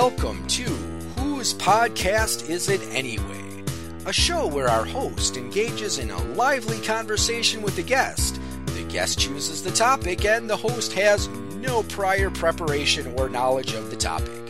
[0.00, 0.62] Welcome to
[1.18, 3.64] Whose Podcast Is It Anyway?
[4.06, 8.40] A show where our host engages in a lively conversation with the guest.
[8.66, 13.90] The guest chooses the topic, and the host has no prior preparation or knowledge of
[13.90, 14.40] the topic.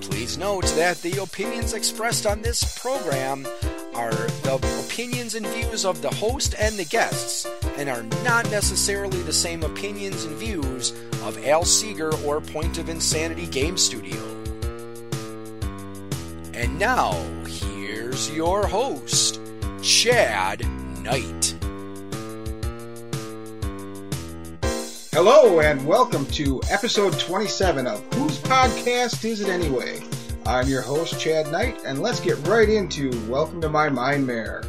[0.00, 3.46] Please note that the opinions expressed on this program
[3.94, 7.46] are the opinions and views of the host and the guests,
[7.76, 10.90] and are not necessarily the same opinions and views
[11.22, 14.31] of Al Seeger or Point of Insanity Game Studio.
[16.54, 17.12] And now,
[17.46, 19.40] here's your host,
[19.82, 20.60] Chad
[21.02, 21.56] Knight.
[25.12, 30.02] Hello, and welcome to episode 27 of Whose Podcast Is It Anyway?
[30.44, 34.62] I'm your host, Chad Knight, and let's get right into Welcome to My Mind Mare.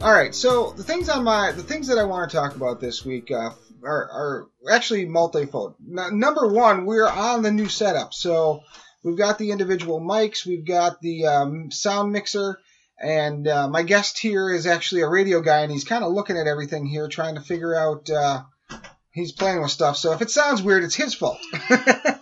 [0.00, 2.80] All right, so the things on my the things that I want to talk about
[2.80, 3.50] this week uh,
[3.84, 5.76] are, are actually multifold.
[5.88, 8.64] N- number one, we're on the new setup, so
[9.02, 12.58] we've got the individual mics, we've got the um, sound mixer,
[12.98, 16.36] and uh, my guest here is actually a radio guy, and he's kind of looking
[16.36, 18.08] at everything here, trying to figure out.
[18.10, 18.42] Uh,
[19.12, 21.38] he's playing with stuff, so if it sounds weird, it's his fault.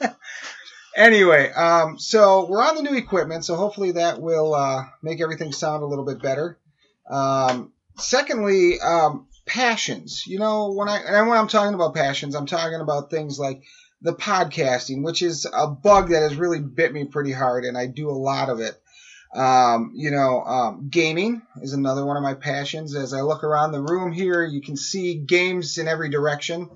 [0.96, 5.52] anyway, um, so we're on the new equipment, so hopefully that will uh, make everything
[5.52, 6.58] sound a little bit better.
[7.10, 10.26] Um, secondly, um, passions.
[10.26, 13.62] You know, when I and when I'm talking about passions, I'm talking about things like
[14.00, 17.86] the podcasting, which is a bug that has really bit me pretty hard, and I
[17.86, 18.80] do a lot of it.
[19.34, 22.94] Um, you know, um, gaming is another one of my passions.
[22.94, 26.70] As I look around the room here, you can see games in every direction.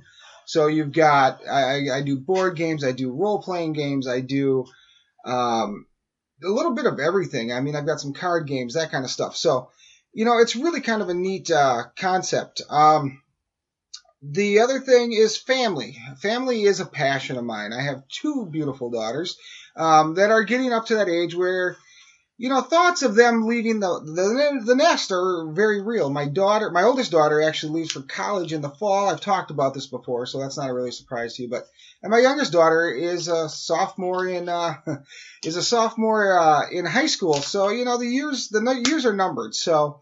[0.45, 4.67] So you've got I, I do board games, I do role playing games, I do
[5.25, 5.87] um,
[6.45, 7.53] a little bit of everything.
[7.53, 9.37] I mean, I've got some card games, that kind of stuff.
[9.37, 9.71] So
[10.13, 12.61] you know, it's really kind of a neat uh, concept.
[12.69, 13.23] Um,
[14.23, 15.99] the other thing is family.
[16.21, 17.73] Family is a passion of mine.
[17.73, 19.37] I have two beautiful daughters
[19.75, 21.77] um, that are getting up to that age where,
[22.39, 26.09] you know, thoughts of them leaving the, the the nest are very real.
[26.09, 29.09] My daughter, my oldest daughter, actually leaves for college in the fall.
[29.09, 31.49] I've talked about this before, so that's not a really surprise to you.
[31.49, 31.67] But
[32.03, 34.75] and my youngest daughter is a sophomore in uh,
[35.45, 37.35] is a sophomore uh, in high school.
[37.35, 39.55] So you know the years the years are numbered.
[39.55, 40.01] So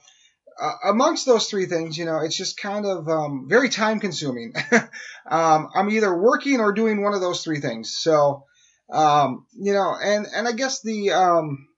[0.60, 4.54] uh, amongst those three things, you know, it's just kind of um, very time consuming.
[5.31, 7.97] um, I'm either working or doing one of those three things.
[7.97, 8.44] So
[8.93, 11.69] um, you know, and and I guess the um,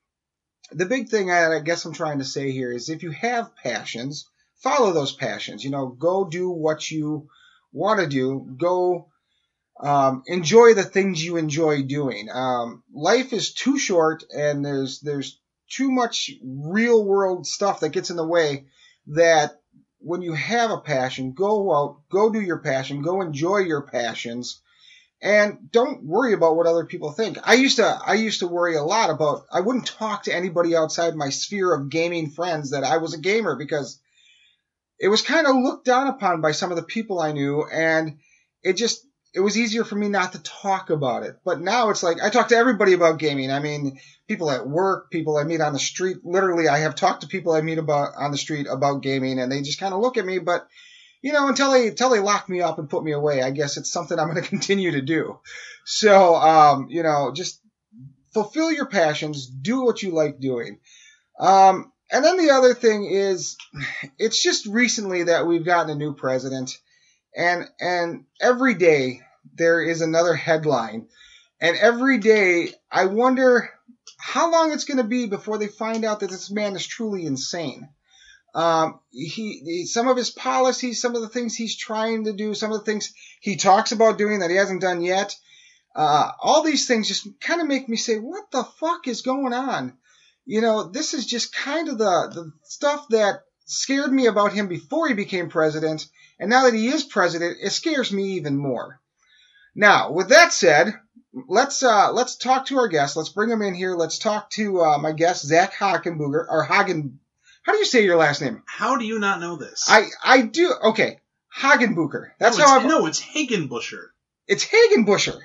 [0.71, 3.55] the big thing I, I guess I'm trying to say here is if you have
[3.57, 4.29] passions,
[4.63, 5.63] follow those passions.
[5.65, 7.29] You know, go do what you
[7.73, 8.57] want to do.
[8.59, 9.09] Go
[9.81, 12.29] um, enjoy the things you enjoy doing.
[12.33, 15.39] Um, life is too short, and there's there's
[15.73, 18.67] too much real world stuff that gets in the way.
[19.09, 19.61] That
[19.99, 24.61] when you have a passion, go out, go do your passion, go enjoy your passions,
[25.21, 27.39] and don't worry about what other people think.
[27.43, 30.77] I used to I used to worry a lot about I wouldn't talk to anybody
[30.77, 34.01] outside my sphere of gaming friends that I was a gamer because
[34.99, 38.19] it was kind of looked down upon by some of the people I knew, and
[38.63, 41.39] it just it was easier for me not to talk about it.
[41.45, 43.51] But now it's like I talk to everybody about gaming.
[43.51, 43.99] I mean,
[44.29, 46.19] people at work, people I meet on the street.
[46.25, 49.51] Literally, I have talked to people I meet about on the street about gaming, and
[49.51, 50.39] they just kind of look at me.
[50.39, 50.67] But
[51.23, 53.77] you know, until they until they lock me up and put me away, I guess
[53.77, 55.39] it's something I'm going to continue to do.
[55.85, 57.61] So, um, you know, just
[58.33, 60.79] fulfill your passions, do what you like doing.
[61.39, 63.57] Um, and then the other thing is,
[64.19, 66.79] it's just recently that we've gotten a new president
[67.37, 69.21] and and every day
[69.55, 71.09] there is another headline
[71.61, 73.71] and every day i wonder
[74.19, 77.27] how long it's going to be before they find out that this man is truly
[77.27, 77.89] insane
[78.55, 82.55] um, he, he, some of his policies, some of the things he's trying to do,
[82.55, 85.35] some of the things he talks about doing that he hasn't done yet.
[85.95, 89.53] Uh, all these things just kind of make me say, what the fuck is going
[89.53, 89.97] on?
[90.45, 94.69] You know, this is just kind of the, the stuff that scared me about him
[94.69, 96.07] before he became president
[96.43, 99.01] and now that he is president, it scares me even more.
[99.75, 100.93] Now, with that said,
[101.49, 103.17] let's uh, let's talk to our guest.
[103.17, 103.95] Let's bring him in here.
[103.95, 107.21] Let's talk to uh, my guest Zach Hagenbuger or Hagen.
[107.63, 108.63] How do you say your last name?
[108.67, 109.87] How do you not know this?
[109.89, 110.73] I I do.
[110.89, 111.21] Okay,
[111.57, 112.33] Hagenbucher.
[112.39, 112.89] That's no, how I'm.
[112.89, 114.07] no, it's Hagenbusher.
[114.49, 115.39] It's Hagenbusher.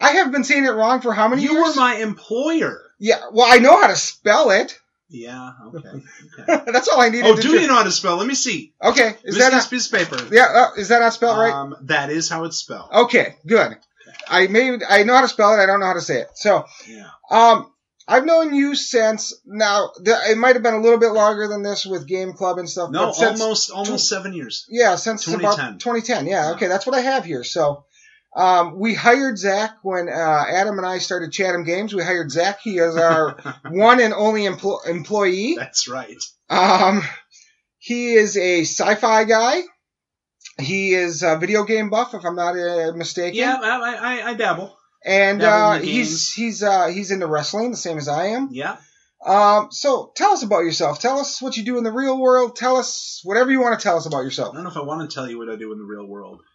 [0.00, 1.76] I have been saying it wrong for how many You years?
[1.76, 2.80] You were my employer.
[2.98, 3.20] yeah.
[3.30, 4.80] Well, I know how to spell it.
[5.08, 5.50] Yeah.
[5.66, 5.88] Okay.
[6.40, 6.62] okay.
[6.72, 7.60] That's all I needed oh, to do do.
[7.60, 8.16] you know how to spell?
[8.16, 8.72] Let me see.
[8.82, 10.34] Okay, is that not, piece of paper?
[10.34, 10.46] yeah?
[10.46, 11.52] Uh, is that not spelled right?
[11.52, 12.90] Um, that is how it's spelled.
[12.92, 13.76] Okay, good.
[14.28, 15.62] I may I know how to spell it.
[15.62, 16.28] I don't know how to say it.
[16.34, 17.08] So, Yeah.
[17.30, 17.70] um,
[18.06, 19.90] I've known you since now.
[20.04, 22.68] th- It might have been a little bit longer than this with Game Club and
[22.68, 22.90] stuff.
[22.90, 24.66] No, almost almost seven years.
[24.68, 25.68] Yeah, since 2010.
[25.68, 26.26] about 2010.
[26.26, 27.44] Yeah, okay, that's what I have here.
[27.44, 27.84] So,
[28.36, 31.94] Um, we hired Zach when uh, Adam and I started Chatham Games.
[31.94, 32.60] We hired Zach.
[32.60, 33.36] He is our
[33.70, 35.54] one and only empl- employee.
[35.56, 36.20] That's right.
[36.50, 37.02] Um,
[37.78, 39.62] he is a sci-fi guy.
[40.58, 43.38] He is a video game buff, if I'm not uh, mistaken.
[43.38, 44.76] Yeah, I, I, I dabble.
[45.04, 48.48] And dabble uh, he's he's uh, he's into wrestling, the same as I am.
[48.52, 48.76] Yeah.
[49.24, 51.00] Um, so tell us about yourself.
[51.00, 52.56] Tell us what you do in the real world.
[52.56, 54.52] Tell us whatever you want to tell us about yourself.
[54.52, 56.06] I don't know if I want to tell you what I do in the real
[56.06, 56.40] world.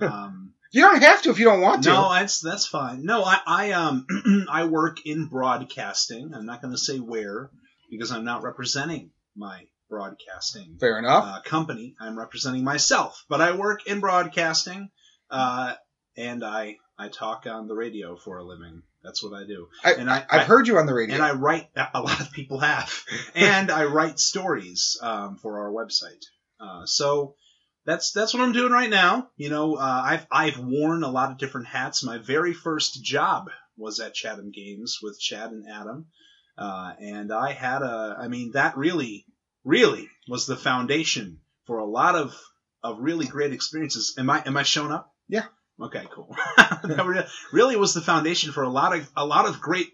[0.00, 1.90] Um, You don't have to if you don't want to.
[1.90, 3.04] no, that's that's fine.
[3.04, 4.06] No, I, I um
[4.50, 6.32] I work in broadcasting.
[6.34, 7.50] I'm not going to say where
[7.90, 11.24] because I'm not representing my broadcasting Fair enough.
[11.24, 11.94] uh, company.
[12.00, 14.90] I'm representing myself, but I work in broadcasting,
[15.30, 15.74] uh,
[16.16, 18.82] and I I talk on the radio for a living.
[19.04, 19.68] That's what I do.
[19.84, 21.14] I, and I- I've I- heard you on the radio.
[21.14, 21.68] And I write.
[21.94, 22.92] A lot of people have,
[23.36, 26.24] and I write stories um, for our website.
[26.58, 27.34] Uh, so
[27.86, 29.28] that's that's what I'm doing right now.
[29.36, 32.02] You know, uh, I've I've worn a lot of different hats.
[32.02, 36.06] My very first job was at Chatham Games with Chad and Adam,
[36.56, 38.16] uh, and I had a.
[38.18, 39.26] I mean, that really,
[39.64, 42.34] really was the foundation for a lot of
[42.82, 44.14] of really great experiences.
[44.18, 45.12] Am I am I showing up?
[45.28, 45.46] Yeah.
[45.80, 46.36] Okay, cool.
[46.56, 49.88] that really was the foundation for a lot of a lot of great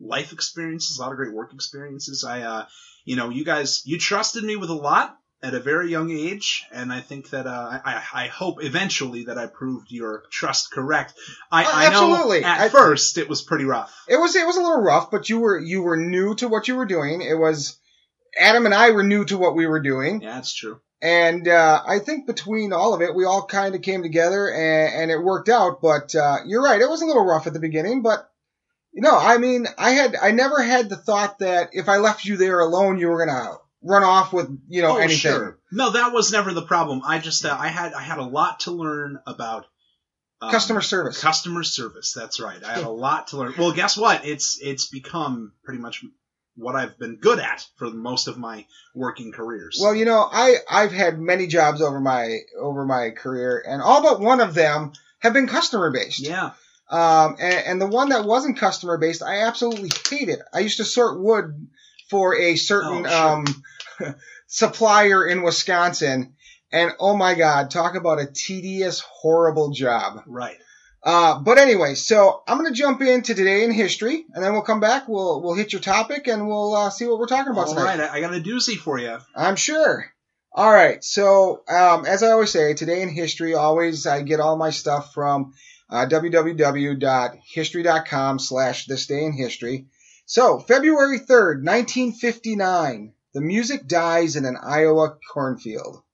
[0.00, 2.24] life experiences, a lot of great work experiences.
[2.24, 2.66] I, uh,
[3.04, 6.64] you know, you guys, you trusted me with a lot at a very young age,
[6.70, 11.14] and I think that uh, I, I hope eventually that I proved your trust correct.
[11.50, 12.44] I, Oh, I know absolutely.
[12.44, 13.94] at I- first it was pretty rough.
[14.08, 16.68] it was it was a little rough, but you were you were new to what
[16.68, 17.22] you were doing.
[17.22, 17.78] It was
[18.38, 20.80] Adam and I were new to what we were doing, Yeah, that's true.
[21.02, 24.94] and uh, I think between all of it, we all kind of came together and,
[25.02, 25.80] and it worked out.
[25.80, 28.26] But uh, you're right, it was a little rough at the beginning, but.
[28.92, 32.24] You know, I mean, I had, I never had the thought that if I left
[32.24, 35.18] you there alone, you were gonna run off with, you know, oh, anything.
[35.18, 35.58] sure.
[35.72, 37.02] No, that was never the problem.
[37.04, 39.66] I just, uh, I had, I had a lot to learn about
[40.42, 41.20] um, Customer service.
[41.20, 42.12] Customer service.
[42.12, 42.62] That's right.
[42.64, 43.54] I had a lot to learn.
[43.58, 44.24] Well, guess what?
[44.24, 46.02] It's it's become pretty much
[46.56, 49.78] what I've been good at for most of my working careers.
[49.80, 54.02] Well, you know, I I've had many jobs over my over my career, and all
[54.02, 56.20] but one of them have been customer based.
[56.20, 56.52] yeah.
[56.88, 60.40] Um, and, and the one that wasn't customer based, I absolutely hated.
[60.52, 61.68] I used to sort wood
[62.10, 63.44] for a certain Oh,
[63.98, 64.06] sure.
[64.08, 64.14] um,
[64.46, 66.34] supplier in Wisconsin,
[66.72, 70.22] and oh my god, talk about a tedious, horrible job.
[70.26, 70.56] Right.
[71.02, 74.80] Uh, but anyway, so I'm gonna jump into today in history, and then we'll come
[74.80, 75.08] back.
[75.08, 77.98] We'll we'll hit your topic, and we'll uh, see what we're talking about All tonight.
[77.98, 78.10] right.
[78.10, 79.16] I, got a doozy for you.
[79.34, 80.04] I'm sure.
[80.52, 81.02] All right.
[81.02, 85.14] So, um, as I always say, today in history, always I get all my stuff
[85.14, 85.54] from
[85.88, 89.86] uh, www.history.com slash this day in history.
[90.32, 96.04] So, February 3rd, 1959, the music dies in an Iowa cornfield.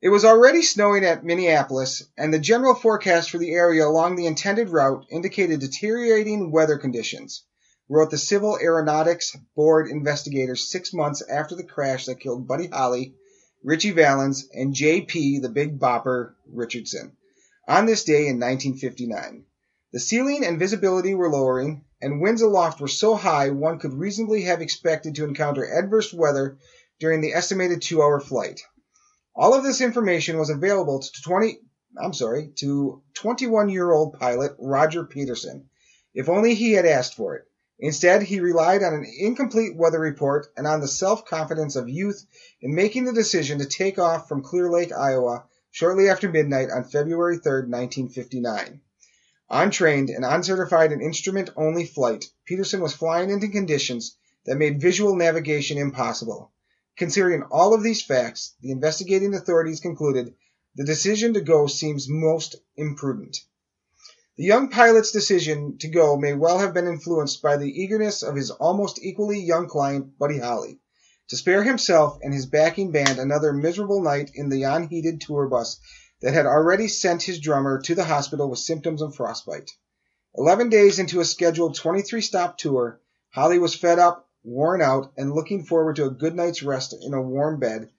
[0.00, 4.26] It was already snowing at Minneapolis, and the general forecast for the area along the
[4.26, 7.44] intended route indicated deteriorating weather conditions,
[7.88, 13.14] wrote the Civil Aeronautics Board investigators six months after the crash that killed Buddy Holly,
[13.62, 15.38] Ritchie Valens, and J.P.
[15.38, 17.16] the Big Bopper Richardson
[17.68, 19.44] on this day in 1959.
[19.92, 24.42] The ceiling and visibility were lowering, and winds aloft were so high one could reasonably
[24.42, 26.56] have expected to encounter adverse weather
[26.98, 28.62] during the estimated two-hour flight.
[29.34, 31.60] All of this information was available to 20
[32.00, 35.68] I'm sorry, to 21-year-old pilot Roger Peterson,
[36.14, 37.44] if only he had asked for it.
[37.78, 42.24] Instead, he relied on an incomplete weather report and on the self-confidence of youth
[42.62, 46.84] in making the decision to take off from Clear Lake, Iowa, shortly after midnight on
[46.84, 48.80] February 3, 1959.
[49.54, 54.16] Untrained and uncertified in instrument-only flight, Peterson was flying into conditions
[54.46, 56.50] that made visual navigation impossible.
[56.96, 60.34] Considering all of these facts, the investigating authorities concluded
[60.74, 63.36] the decision to go seems most imprudent.
[64.38, 68.36] The young pilot's decision to go may well have been influenced by the eagerness of
[68.36, 70.80] his almost equally young client, Buddy Holly,
[71.28, 75.78] to spare himself and his backing band another miserable night in the unheated tour bus
[76.22, 79.72] that had already sent his drummer to the hospital with symptoms of frostbite.
[80.34, 83.00] Eleven days into a scheduled 23 stop tour,
[83.30, 87.12] Holly was fed up, worn out, and looking forward to a good night's rest in
[87.12, 87.90] a warm bed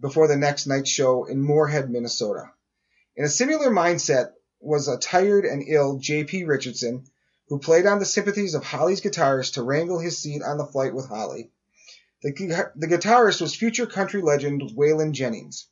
[0.00, 2.50] before the next night's show in Moorhead, Minnesota.
[3.16, 6.44] In a similar mindset was a tired and ill J.P.
[6.44, 7.04] Richardson,
[7.48, 10.94] who played on the sympathies of Holly's guitarist to wrangle his seat on the flight
[10.94, 11.50] with Holly.
[12.22, 15.66] The, the guitarist was future country legend Waylon Jennings.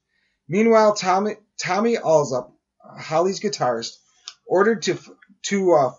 [0.53, 3.97] Meanwhile, Tommy, Tommy Holly's guitarist,
[4.45, 4.99] ordered to
[5.45, 5.93] to uh,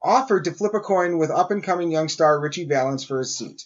[0.00, 3.64] offered to flip a coin with up-and-coming young star Ritchie Valens for his seat.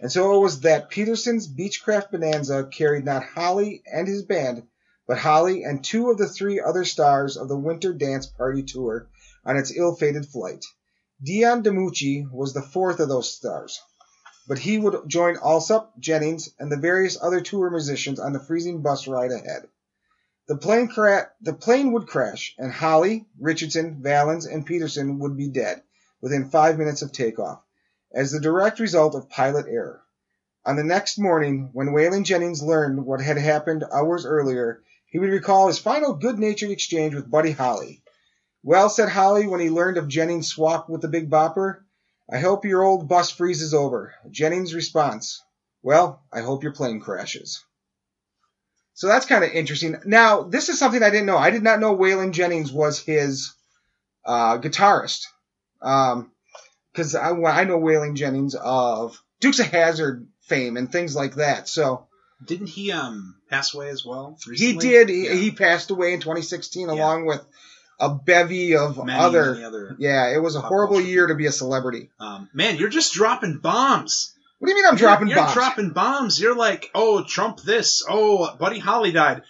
[0.00, 4.64] And so it was that Peterson's Beechcraft Bonanza carried not Holly and his band,
[5.06, 9.08] but Holly and two of the three other stars of the Winter Dance Party tour
[9.44, 10.64] on its ill-fated flight.
[11.22, 13.80] Dion DiMucci was the fourth of those stars,
[14.46, 18.80] but he would join Allsup, Jennings, and the various other tour musicians on the freezing
[18.80, 19.68] bus ride ahead.
[20.48, 25.48] The plane, cra- the plane would crash, and Holly, Richardson, Valens, and Peterson would be
[25.48, 25.82] dead
[26.20, 27.60] within five minutes of takeoff,
[28.12, 30.02] as the direct result of pilot error.
[30.64, 35.30] On the next morning, when Waylon Jennings learned what had happened hours earlier, he would
[35.30, 38.02] recall his final good-natured exchange with Buddy Holly.
[38.62, 41.85] Well, said Holly when he learned of Jennings' swap with the Big Bopper,
[42.30, 44.14] I hope your old bus freezes over.
[44.30, 45.42] Jennings' response,
[45.82, 47.64] Well, I hope your plane crashes.
[48.94, 49.96] So that's kind of interesting.
[50.06, 51.36] Now, this is something I didn't know.
[51.36, 53.52] I did not know Waylon Jennings was his
[54.24, 55.26] uh, guitarist.
[55.80, 61.68] Because I, I know Waylon Jennings of Dukes of Hazzard fame and things like that.
[61.68, 62.06] So
[62.44, 64.38] Didn't he um pass away as well?
[64.44, 64.88] he recently?
[64.88, 65.08] did.
[65.10, 65.34] He, Yeah.
[65.34, 66.94] he passed away in 2016 Yeah.
[66.94, 67.44] along with
[67.98, 69.64] a bevy of other.
[69.64, 69.96] other.
[69.98, 71.08] Yeah, it was a horrible culture.
[71.08, 72.10] year to be a celebrity.
[72.20, 74.34] Um, man, you're just dropping bombs.
[74.58, 75.54] What do you mean I'm dropping you're, you're bombs?
[75.54, 76.40] dropping bombs.
[76.40, 78.04] You're like, oh, Trump this.
[78.08, 79.42] Oh, Buddy Holly died.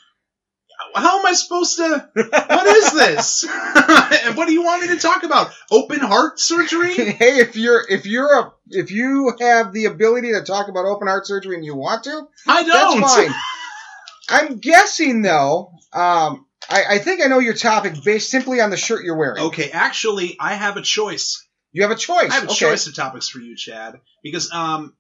[0.94, 2.08] How am I supposed to?
[2.16, 3.44] What is this?
[4.24, 5.50] and what do you want me to talk about?
[5.70, 6.94] Open heart surgery?
[6.94, 11.06] hey, if you're if you're a if you have the ability to talk about open
[11.06, 13.00] heart surgery and you want to, I don't.
[13.00, 13.34] that's fine.
[14.28, 15.72] I'm guessing though.
[15.92, 19.44] Um, I, I think I know your topic based simply on the shirt you're wearing.
[19.44, 21.46] Okay, actually, I have a choice.
[21.76, 22.30] You have a choice.
[22.30, 22.54] I have a okay.
[22.54, 24.94] choice of topics for you, Chad, because um,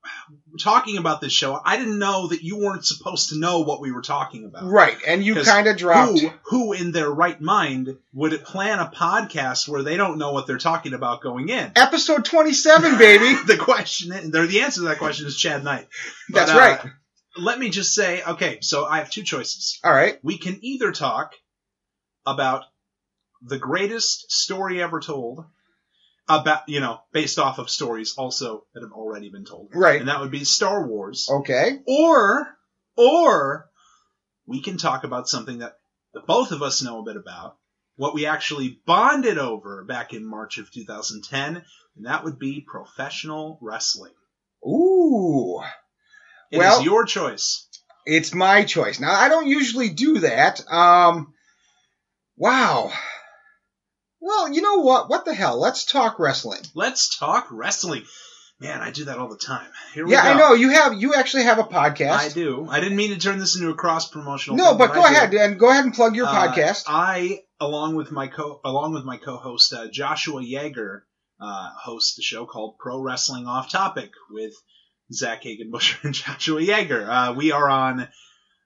[0.60, 3.92] talking about this show, I didn't know that you weren't supposed to know what we
[3.92, 4.64] were talking about.
[4.64, 6.20] Right, and you kind of dropped.
[6.20, 10.46] Who, who in their right mind would plan a podcast where they don't know what
[10.46, 11.72] they're talking about going in?
[11.76, 13.34] Episode 27, baby.
[13.46, 15.88] the question, or the answer to that question is Chad Knight.
[16.30, 16.92] But, That's uh, right.
[17.38, 19.80] Let me just say, okay, so I have two choices.
[19.82, 20.18] All right.
[20.22, 21.32] We can either talk
[22.26, 22.64] about
[23.42, 25.44] the greatest story ever told,
[26.28, 30.00] about you know, based off of stories also that have already been told, Right.
[30.00, 31.80] and that would be Star Wars, Okay.
[31.86, 32.48] or
[32.96, 33.68] or
[34.46, 35.78] we can talk about something that
[36.14, 37.56] the both of us know a bit about,
[37.96, 41.56] what we actually bonded over back in March of 2010,
[41.96, 44.14] and that would be professional wrestling.
[44.66, 45.60] Ooh.
[46.50, 47.68] It is Well- your choice.
[48.06, 49.00] It's my choice.
[49.00, 50.60] Now, I don't usually do that.
[50.72, 51.34] Um,
[52.36, 52.90] wow.
[54.20, 55.08] Well, you know what?
[55.08, 55.60] What the hell?
[55.60, 56.60] Let's talk wrestling.
[56.74, 58.04] Let's talk wrestling.
[58.58, 59.66] Man, I do that all the time.
[59.92, 60.30] Here we Yeah, go.
[60.30, 60.94] I know you have.
[60.94, 62.10] You actually have a podcast.
[62.12, 62.66] I do.
[62.70, 64.56] I didn't mean to turn this into a cross promotional.
[64.56, 65.14] No, thing, but go I do.
[65.16, 66.84] ahead and go ahead and plug your Uh, podcast.
[66.88, 71.02] I, along with my co, along with my co-host uh, Joshua Yeager,
[71.38, 74.54] uh, host the show called Pro Wrestling Off Topic with
[75.12, 77.06] Zach Hagenbusher and Joshua Yeager.
[77.06, 78.08] Uh, we are on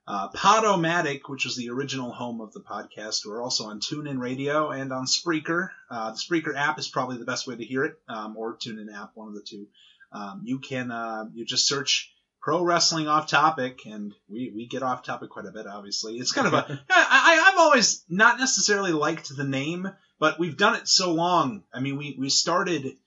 [0.07, 3.25] uh, Podomatic, which was the original home of the podcast.
[3.25, 5.69] We're also on TuneIn Radio and on Spreaker.
[5.89, 8.93] Uh, the Spreaker app is probably the best way to hear it, um, or TuneIn
[8.93, 9.67] app, one of the two.
[10.11, 14.83] Um, you can uh, you just search pro wrestling off topic, and we, we get
[14.83, 15.67] off topic quite a bit.
[15.67, 19.89] Obviously, it's kind of a I, I I've always not necessarily liked the name,
[20.19, 21.63] but we've done it so long.
[21.73, 22.97] I mean, we we started.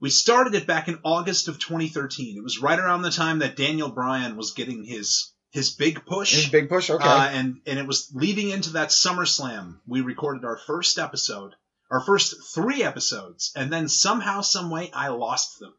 [0.00, 2.36] We started it back in August of 2013.
[2.36, 6.34] It was right around the time that Daniel Bryan was getting his his big push.
[6.34, 6.90] His big push.
[6.90, 7.02] Okay.
[7.02, 9.78] Uh, and and it was leading into that SummerSlam.
[9.86, 11.52] We recorded our first episode,
[11.90, 15.72] our first three episodes, and then somehow, some way, I lost them.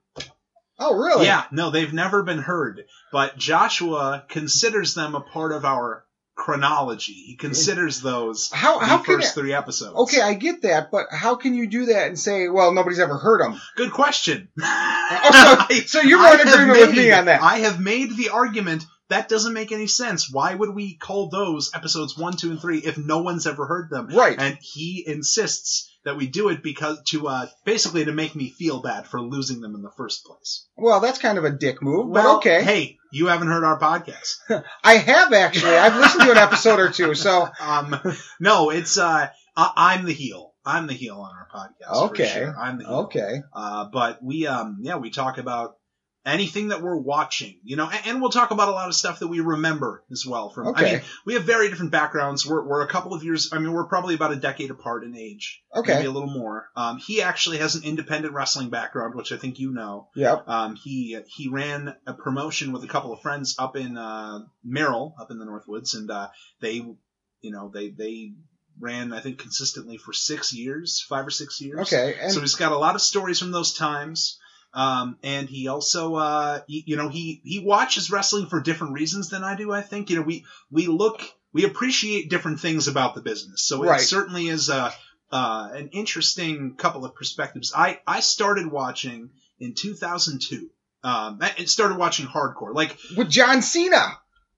[0.80, 1.26] oh, really?
[1.26, 2.86] Yeah, no, they've never been heard.
[3.12, 6.06] But Joshua considers them a part of our
[6.38, 7.14] chronology.
[7.14, 9.96] He considers those How how first three episodes.
[9.96, 13.18] Okay, I get that, but how can you do that and say, well, nobody's ever
[13.18, 13.60] heard them?
[13.76, 14.48] Good question.
[15.08, 17.40] Oh, so- so you're more in agreement with me on that.
[17.44, 20.32] I have made the argument that doesn't make any sense.
[20.32, 23.90] Why would we call those episodes one, two, and three if no one's ever heard
[23.90, 24.08] them?
[24.08, 24.36] Right.
[24.38, 28.82] And he insists that we do it because to uh, basically to make me feel
[28.82, 30.66] bad for losing them in the first place.
[30.76, 32.64] Well, that's kind of a dick move, Well, but okay.
[32.64, 34.36] Hey, you haven't heard our podcast.
[34.84, 35.76] I have actually.
[35.76, 37.96] I've listened to an episode or two, so Um,
[38.40, 40.54] no, it's uh, I, I'm the heel.
[40.66, 42.10] I'm the heel on our podcast.
[42.10, 42.28] Okay.
[42.28, 42.56] For sure.
[42.60, 42.94] I'm the heel.
[43.02, 43.42] okay.
[43.54, 45.78] Uh, but we, um, yeah, we talk about
[46.26, 49.20] anything that we're watching, you know, and, and we'll talk about a lot of stuff
[49.20, 50.50] that we remember as well.
[50.50, 52.46] From, I mean, we have very different backgrounds.
[52.48, 55.16] We're, we're a couple of years, I mean, we're probably about a decade apart in
[55.16, 55.62] age.
[55.76, 55.94] Okay.
[55.94, 56.70] Maybe a little more.
[56.76, 60.10] Um, he actually has an independent wrestling background, which I think you know.
[60.16, 60.48] Yep.
[60.48, 65.16] Um, he, he ran a promotion with a couple of friends up in, uh, Merrill,
[65.20, 66.30] up in the Northwoods, and, uh,
[66.60, 68.34] they, you know, they, they,
[68.78, 71.80] ran I think consistently for six years, five or six years.
[71.80, 72.18] Okay.
[72.22, 74.38] And So he's got a lot of stories from those times.
[74.76, 79.30] Um, and he also, uh, he, you know, he, he watches wrestling for different reasons
[79.30, 80.10] than I do, I think.
[80.10, 81.22] You know, we, we look,
[81.54, 83.64] we appreciate different things about the business.
[83.66, 84.94] So it certainly is a
[85.32, 87.74] uh, an interesting couple of perspectives.
[87.76, 90.70] I I started watching in 2002.
[91.04, 92.74] Um, I I started watching hardcore.
[92.74, 94.18] Like With John Cena.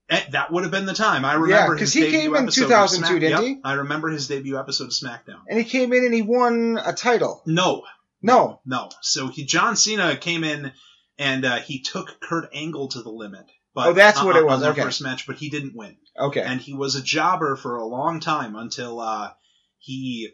[0.10, 1.26] eh, that would have been the time.
[1.26, 3.62] I remember 'cause his he came in episode of 2002, Smack- didn't Yep, he?
[3.64, 5.42] I remember his debut episode of SmackDown.
[5.50, 7.42] And he came in and he won a title.
[7.46, 7.84] No,
[8.22, 8.62] No.
[8.66, 8.90] no.
[9.02, 10.72] So he John Cena came in
[11.18, 13.46] and uh, he took Kurt Angle to the limit.
[13.74, 14.82] But Oh, that's uh, what it on was, their okay.
[14.82, 15.96] First match, but he didn't win.
[16.20, 16.42] Okay.
[16.42, 19.32] and he was a jobber for a long time until uh,
[19.78, 20.30] he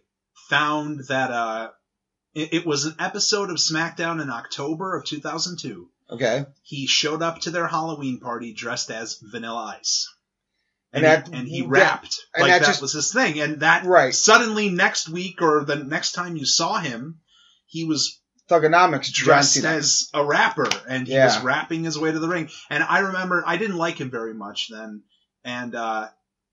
[0.50, 1.70] found that uh,
[2.34, 5.90] it, it was an episode of SmackDown in October of 2002.
[6.10, 6.46] Okay.
[6.62, 10.10] He showed up to their Halloween party dressed as Vanilla Ice.
[10.94, 13.12] And And, that- he, and he that- rapped and like that that, just- was his
[13.12, 13.40] thing.
[13.42, 14.14] And that Right.
[14.16, 17.20] suddenly next week or the next time you saw him,
[17.74, 21.26] he was Thuganomics, dressed as a rapper and he Yeah.
[21.26, 22.50] was rapping his way to the ring.
[22.70, 25.02] And I remember I didn't like him very much then.
[25.44, 26.10] And uh,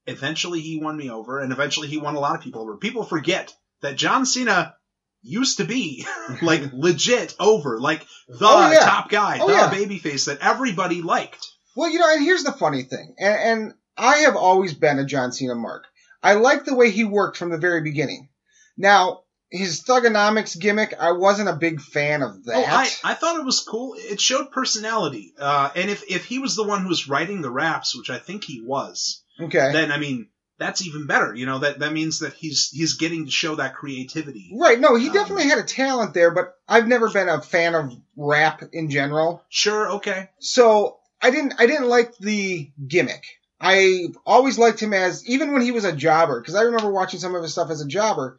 [0.06, 2.76] eventually he won me over, and eventually he won a lot of people over.
[2.76, 4.74] People forget that John Cena
[5.22, 6.06] used to be
[6.42, 8.80] like legit over, like the Oh, yeah.
[8.80, 9.70] top guy, Oh, the yeah.
[9.70, 11.44] babyface that everybody liked.
[11.76, 15.04] Well, you know, and here's the funny thing, and, and I have always been a
[15.04, 15.84] John Cena mark.
[16.22, 18.28] I like the way he worked from the very beginning.
[18.76, 22.56] Now, his thuganomics gimmick, I wasn't a big fan of that.
[22.56, 23.94] Oh, I, I thought it was cool.
[23.98, 25.34] It showed personality.
[25.38, 28.18] Uh, and if, if he was the one who was writing the raps, which I
[28.18, 29.70] think he was, okay.
[29.72, 30.28] then I mean
[30.58, 31.34] that's even better.
[31.34, 34.52] You know that that means that he's he's getting to show that creativity.
[34.56, 37.74] right, no, he Um, definitely had a talent there, but I've never been a fan
[37.74, 39.42] of rap in general.
[39.48, 43.24] Sure, okay, So I didn't I didn't like the gimmick.
[43.60, 47.20] I always liked him as even when he was a jobber because I remember watching
[47.20, 48.38] some of his stuff as a jobber.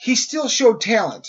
[0.00, 1.28] He still showed talent.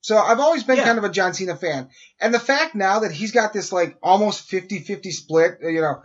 [0.00, 0.84] So I've always been Yeah.
[0.84, 1.90] kind of a John Cena fan.
[2.20, 6.02] And the fact now that he's got this like almost 50-50 split, you know,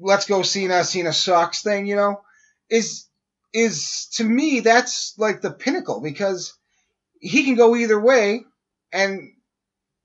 [0.00, 2.20] let's go Cena, Cena sucks thing, you know,
[2.70, 3.06] is
[3.52, 6.54] is to me that's like the pinnacle because
[7.20, 8.44] he can go either way
[8.92, 9.32] and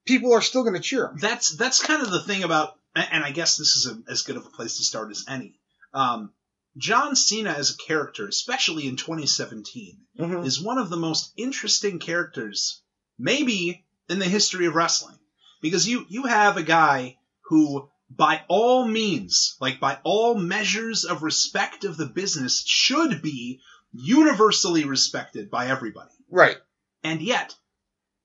[0.06, 1.18] people are still going to cheer him.
[1.20, 4.38] that's that's kind of the thing about, and I guess this is a, as good
[4.38, 5.60] of a place to start as any.
[5.94, 6.32] Um,
[6.78, 10.46] John Cena as a character, especially in 2017, Mhm.
[10.46, 12.82] is one of the most interesting characters,
[13.18, 15.18] maybe in the history of wrestling,
[15.62, 21.24] because you you have a guy who, by all means, like by all measures of
[21.24, 23.60] respect of the business, should be
[23.92, 26.14] universally respected by everybody.
[26.30, 26.58] Right.
[27.04, 27.56] And yet,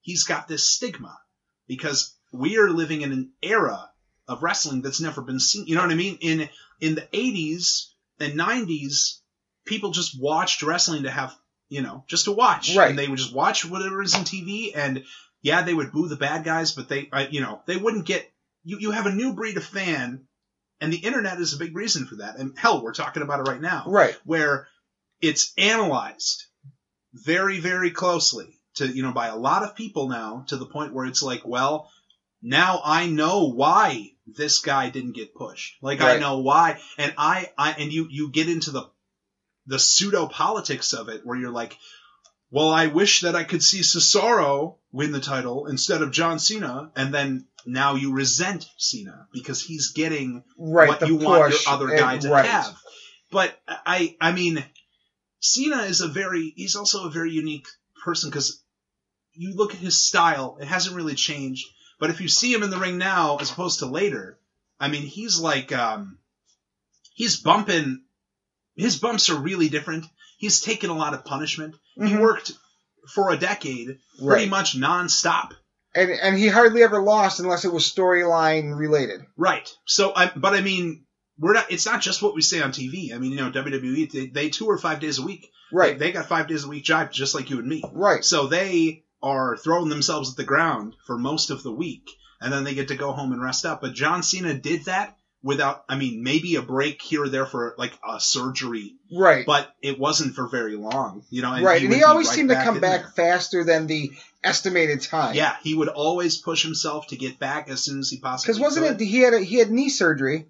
[0.03, 1.19] he's got this stigma
[1.67, 3.91] because we are living in an era
[4.29, 5.67] of wrestling that's never been seen.
[5.67, 6.19] You know what I mean?
[6.21, 6.49] In
[6.81, 9.19] in the 80s and 90s,
[9.65, 11.35] people just watched wrestling to have,
[11.69, 12.77] you know, just to watch.
[12.77, 12.91] Right.
[12.91, 15.05] And they would just watch whatever is in TV and
[15.43, 18.31] yeah, they would boo the bad guys, but they, uh, you know, they wouldn't get,
[18.65, 20.27] you, you have a new breed of fan
[20.81, 22.39] and the internet is a big reason for that.
[22.39, 24.17] And hell, we're talking about it right now Right.
[24.25, 24.69] where
[25.21, 26.45] it's analyzed
[27.13, 30.93] very, very closely to, you know, by a lot of people now to the point
[30.93, 31.91] where it's like, well,
[32.43, 35.77] now I know why this guy didn't get pushed.
[35.83, 36.81] Like I know why.
[36.99, 38.91] And I, I, and you, you get into the,
[39.67, 41.77] the pseudo politics of it where you're like,
[42.51, 46.93] well, I wish that I could see Cesaro win the title instead of John Cena.
[46.95, 50.89] And then now you resent Cena because he's getting Right.
[50.89, 52.47] what you want your other eh, guy to right.
[52.47, 52.77] have.
[53.31, 54.65] But I, I mean,
[55.41, 57.67] Cena is a very, he's also a very unique
[58.05, 58.63] person because
[59.33, 61.67] you look at his style, it hasn't really changed.
[62.01, 64.39] But if you see him in the ring now as opposed to later,
[64.81, 66.19] I mean, he's like, um,
[67.15, 68.03] he's bumping,
[68.77, 70.05] his bumps are really different.
[70.39, 71.77] He's taken a lot of punishment.
[71.95, 72.21] He Mhm.
[72.21, 72.53] worked
[73.15, 74.49] for a decade pretty Right.
[74.49, 75.53] much nonstop.
[75.95, 79.21] And and he hardly ever lost unless it was storyline related.
[79.37, 79.71] Right.
[79.85, 81.05] So, I, but I mean,
[81.39, 81.71] we're not.
[81.71, 83.13] It's not just what we say on TV.
[83.15, 85.51] I mean, you know, WWE they, they tour five days a week.
[85.71, 85.97] Right.
[85.97, 87.83] They, they got five days a week job just like you and me.
[87.93, 88.25] Right.
[88.25, 92.09] So they are throwing themselves at the ground for most of the week,
[92.41, 93.81] and then they get to go home and rest up.
[93.81, 95.85] But John Cena did that without.
[95.89, 99.47] I mean, maybe a break here or there for like a surgery, Right.
[99.47, 101.25] but it wasn't for very long.
[101.31, 101.61] You know.
[101.63, 101.83] right.
[101.83, 103.11] And he always right seemed to come back there.
[103.11, 104.13] faster than the
[104.45, 105.35] estimated time.
[105.35, 108.53] Yeah, he would always push himself to get back as soon as he possibly.
[108.53, 109.01] Because wasn't could.
[109.01, 110.47] it he had a, he had knee surgery,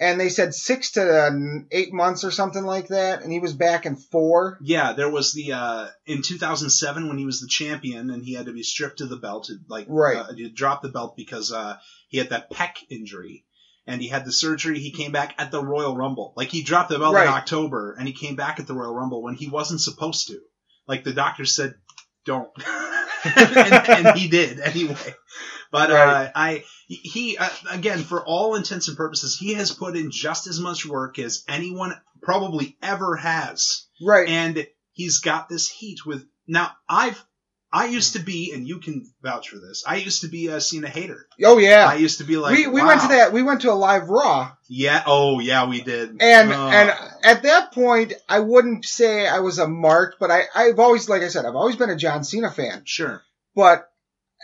[0.00, 1.30] and they said six to uh,
[1.70, 4.58] eight months or something like that, and he was back in four.
[4.62, 8.46] Yeah, there was the uh in 2007 when he was the champion and he had
[8.46, 10.16] to be stripped of the belt, like Right.
[10.16, 11.76] uh, drop the belt because uh
[12.08, 13.44] he had that pec injury
[13.86, 14.78] and he had the surgery.
[14.80, 17.26] He came back at the Royal Rumble, like he dropped the belt Right.
[17.26, 20.40] in October and he came back at the Royal Rumble when he wasn't supposed to.
[20.88, 21.74] Like the doctor said,
[22.24, 22.48] don't,
[23.24, 25.14] and, and he did anyway.
[25.72, 30.10] But uh, I he uh, again for all intents and purposes he has put in
[30.10, 33.86] just as much work as anyone probably ever has.
[34.02, 34.28] right.
[34.28, 37.22] And he's got this heat with now I've
[37.72, 39.84] I used to be, and you can vouch for this.
[39.86, 41.26] I used to be a Cena hater.
[41.44, 41.86] oh yeah.
[41.86, 43.32] I used to be like, we we went to that.
[43.32, 45.04] We went to a live Raw, Yeah.
[45.06, 46.20] Oh, yeah, we did.
[46.20, 46.68] and Oh.
[46.68, 51.08] and at that point, I wouldn't say I was a mark, but I I've always,
[51.08, 52.82] like I said, I've always been a John Cena fan.
[52.86, 53.22] sure.
[53.54, 53.88] But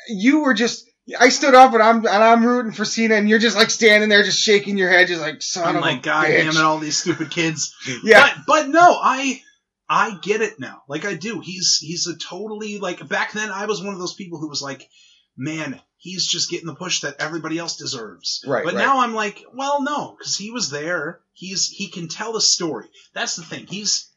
[0.09, 0.86] you were just.
[1.21, 4.09] I stood up and I'm and I'm rooting for Cena, and you're just like standing
[4.09, 6.38] there, just shaking your head, just like son I'm like, God bitch.
[6.45, 7.75] damn it, all these stupid kids.
[8.03, 9.40] Yeah, But but no, I
[9.88, 10.83] I get it now.
[10.88, 11.40] Like I do.
[11.40, 14.62] He's he's a totally like back then I was one of those people who was
[14.62, 14.88] like,
[15.37, 18.42] man, he's just getting the push that everybody else deserves.
[18.45, 18.81] Right, But right.
[18.85, 21.21] now I'm like, well, no, because he was there.
[21.35, 22.87] He's he can tell the story.
[23.14, 23.66] That's the thing.
[23.69, 24.11] He's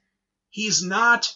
[0.50, 1.32] he's not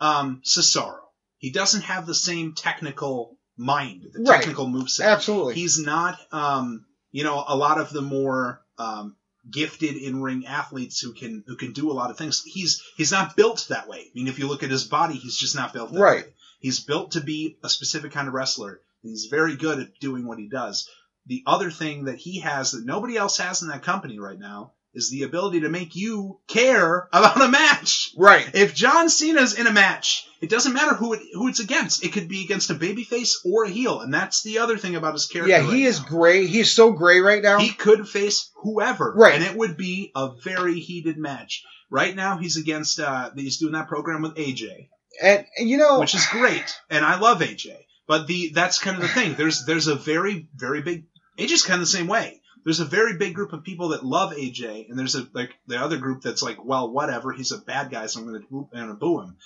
[0.00, 1.00] um Cesaro.
[1.36, 4.38] He doesn't have the same technical mind, the Right.
[4.40, 5.04] technical moveset.
[5.04, 5.54] absolutely.
[5.54, 9.16] He's not, um, you know, a lot of the more um,
[9.50, 12.42] gifted in-ring athletes who can who can do a lot of things.
[12.44, 13.98] He's he's not built that way.
[14.00, 16.24] I mean, if you look at his body, he's just not built that Right.
[16.24, 16.32] way.
[16.60, 20.26] He's built to be a specific kind of wrestler, and he's very good at doing
[20.26, 20.88] what he does.
[21.26, 24.72] The other thing that he has that nobody else has in that company right now
[24.94, 28.10] is the ability to make you care about a match.
[28.16, 28.48] right.
[28.54, 32.04] If John Cena's in a match, it doesn't matter who it, who it's against.
[32.04, 35.14] It could be against a babyface or a heel, and that's the other thing about
[35.14, 35.50] his character.
[35.50, 36.08] Yeah, he right is now.
[36.08, 36.46] gray.
[36.46, 37.58] He's so gray right now.
[37.58, 39.34] He could face whoever, Right.
[39.34, 41.62] And it would be a very heated match.
[41.90, 42.98] Right now, he's against.
[43.00, 44.88] Uh, he's doing that program with AJ,
[45.22, 47.76] and, and you know, which is great, and I love AJ.
[48.06, 49.34] But the that's kind of the thing.
[49.34, 51.04] There's there's a very very big.
[51.38, 52.41] AJ's kind of the same way.
[52.64, 55.78] There's a very big group of people that love AJ, and there's a like the
[55.78, 57.32] other group that's like, well, whatever.
[57.32, 59.36] He's a bad guy, so I'm gonna boo, I'm gonna boo him.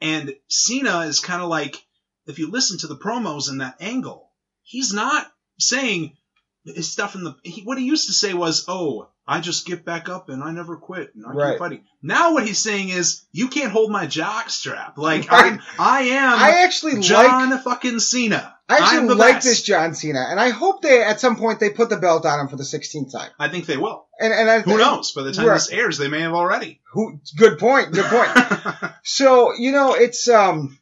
[0.00, 1.84] And Cena is kind of like,
[2.26, 4.30] if you listen to the promos in that angle,
[4.62, 6.16] he's not saying
[6.64, 7.34] his stuff in the.
[7.42, 10.50] He, what he used to say was, "Oh, I just get back up and I
[10.50, 11.52] never quit and I Right.
[11.52, 14.98] keep fighting." Now what he's saying is, "You can't hold my jock strap.
[14.98, 15.52] Like Right.
[15.52, 18.55] I'm, I am I actually like fucking Cena.
[18.68, 19.46] I actually like best.
[19.46, 22.40] this John Cena, and I hope they at some point they put the belt on
[22.40, 23.30] him for the 16th time.
[23.38, 24.06] I think they will.
[24.20, 25.12] And and I, Who knows?
[25.12, 26.80] By the time this airs, they may have already.
[26.92, 27.20] Who?
[27.36, 27.92] Good point.
[27.92, 28.92] Good point.
[29.04, 30.76] so you know, it's um,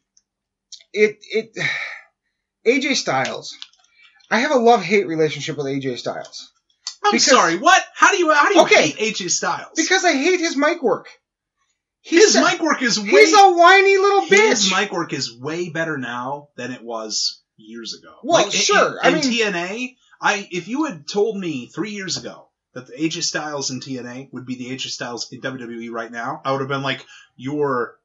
[0.94, 1.53] it it
[2.66, 3.55] AJ Styles.
[4.31, 6.51] I have a love hate relationship with AJ Styles
[7.05, 7.59] I'm Because- sorry.
[7.59, 7.83] What?
[7.94, 8.88] How do you how do you Okay.
[8.90, 9.73] hate AJ Styles?
[9.77, 11.09] because I hate his mic work.
[12.01, 14.49] his a- mic work is way He's a whiny little his bitch.
[14.49, 18.14] His mic work is way better now than it was years ago.
[18.23, 21.90] Well, in- sure, In, I in mean- TNA, I if you had told me three
[21.90, 25.90] years ago that the AJ Styles in TNA would be the AJ Styles in WWE
[25.90, 27.05] right now, I would have been like,
[27.37, 27.99] "You're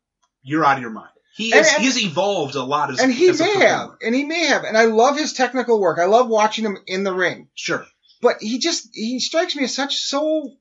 [0.43, 3.29] you're out of your mind." He is and- he's evolved a lot as and he
[3.29, 5.97] as may have, and he may have, and I love his technical work.
[5.99, 7.85] I love watching him in the ring, Sure,
[8.21, 10.51] but he just he strikes me as such so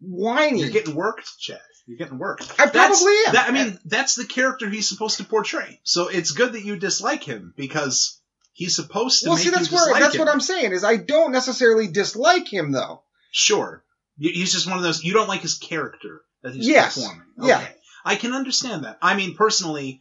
[0.00, 0.60] whiny.
[0.60, 1.60] you're getting worked, Chad.
[1.86, 2.42] You're getting worked.
[2.58, 2.72] I That's-
[3.02, 3.32] probably am.
[3.34, 5.80] That, I mean, that's the character he's supposed to portray.
[5.84, 8.20] So it's good that you dislike him because
[8.56, 10.18] he's supposed to well, make see, that's you where dislike that's him.
[10.20, 13.02] what I'm saying is I don't necessarily dislike him though.
[13.30, 13.84] Sure.
[14.18, 15.04] He's just one of those.
[15.04, 16.96] You don't like his character that he's Yes.
[16.96, 17.26] performing.
[17.42, 17.64] Yeah.
[18.04, 18.96] I can understand that.
[19.02, 20.00] I mean, personally,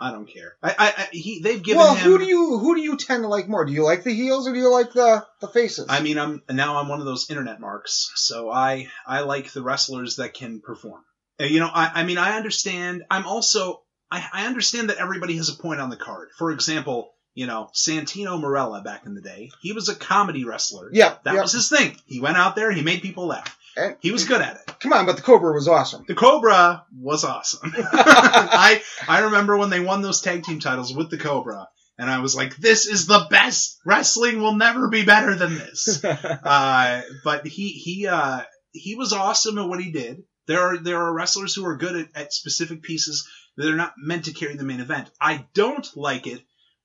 [0.00, 0.54] I don't care.
[0.62, 2.02] I, I, I he, they've given well, him.
[2.10, 3.64] who do you who do you tend to like more?
[3.66, 5.86] Do you like the heels or do you like the the faces?
[5.90, 9.62] I mean, I'm now I'm one of those internet marks, so I I like the
[9.62, 11.02] wrestlers that can perform.
[11.38, 13.04] Uh, You know, I, I mean, I understand.
[13.10, 16.30] I'm also I, I understand that everybody has a point on the card.
[16.38, 20.90] For example, you know, Santino Marella back in the day, he was a comedy wrestler.
[20.92, 21.96] yep, That was his thing.
[22.06, 23.56] He went out there, he made people laugh.
[23.76, 24.74] And- He was good at it.
[24.80, 26.04] Come on, but the Cobra was awesome.
[26.08, 27.72] The Cobra was awesome.
[27.92, 32.18] I I remember when they won those tag team titles with the Cobra, and I
[32.20, 33.78] was like, "This is the best.
[33.84, 38.40] Wrestling will never be better than this." uh, but he he uh,
[38.72, 40.24] he was awesome at what he did.
[40.46, 43.92] There are there are wrestlers who are good at, at specific pieces that are not
[43.98, 45.10] meant to carry the main event.
[45.20, 46.40] I don't like it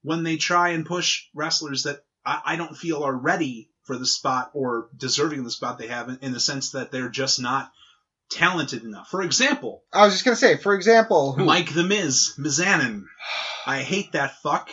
[0.05, 4.05] when they try and push wrestlers that I, I don't feel are ready for the
[4.05, 7.41] spot or deserving of the spot they have in, in the sense that they're just
[7.41, 7.71] not
[8.29, 9.09] talented enough.
[9.09, 13.03] For example, I was just gonna say, for example, who, Mike the Miz, Mizanin.
[13.65, 14.69] I hate that fuck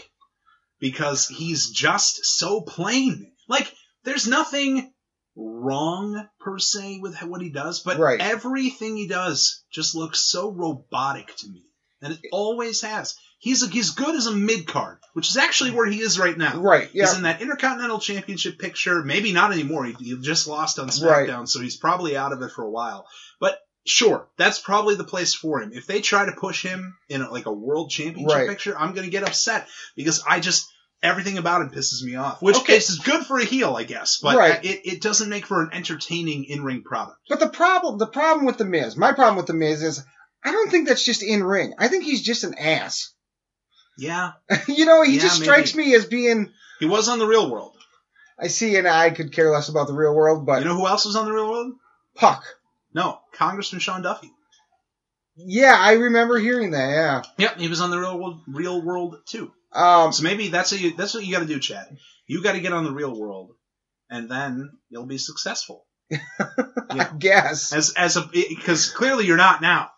[0.81, 3.33] because he's just so plain.
[3.49, 3.73] Like,
[4.05, 4.93] there's nothing
[5.37, 8.21] wrong per se with what he does, but Right.
[8.21, 11.63] everything he does just looks so robotic to me,
[12.03, 13.15] and it always has.
[13.45, 16.39] He's a, he's good as a mid card, which is actually where he is right
[16.39, 16.61] now.
[16.61, 16.89] right?
[16.95, 19.03] Yeah, He's in that Intercontinental Championship picture.
[19.03, 19.85] Maybe not anymore.
[19.85, 21.29] He, he just lost on Right.
[21.29, 23.05] SmackDown, so he's probably out of it for a while.
[23.41, 25.73] But sure, that's probably the place for him.
[25.75, 28.49] If they try to push him in a, like a World Championship Right.
[28.49, 30.69] picture, I'm going to get upset because I just
[31.03, 32.41] everything about him pisses me off.
[32.43, 32.77] Which Okay.
[32.77, 34.65] is good for a heel, I guess, but Right.
[34.65, 37.19] it, it doesn't make for an entertaining in ring product.
[37.29, 40.01] But the problem, the problem with the Miz, my problem with the Miz is,
[40.45, 41.75] I don't think that's just in ring.
[41.77, 43.13] I think he's just an ass.
[43.99, 44.33] Yeah,
[44.69, 46.51] you know, he Yeah, just strikes me as being.
[46.81, 47.77] he was on the Real World.
[48.39, 50.87] I see, and I could care less about the real world, but you know who
[50.89, 51.75] else was on the Real World?
[52.17, 52.43] Puck.
[52.95, 54.31] No, Congressman Sean Duffy.
[55.37, 56.91] Yeah, I remember hearing that.
[56.91, 57.23] Yeah.
[57.39, 59.53] Yep, he was on the Real World, Real World too.
[59.73, 61.87] Um, So maybe that's what you, that's what you got to do, Chad.
[62.27, 63.53] You got to get on the Real World,
[64.11, 65.87] and then you'll be successful.
[66.11, 67.73] I guess.
[67.73, 69.91] As as a because clearly you're not now.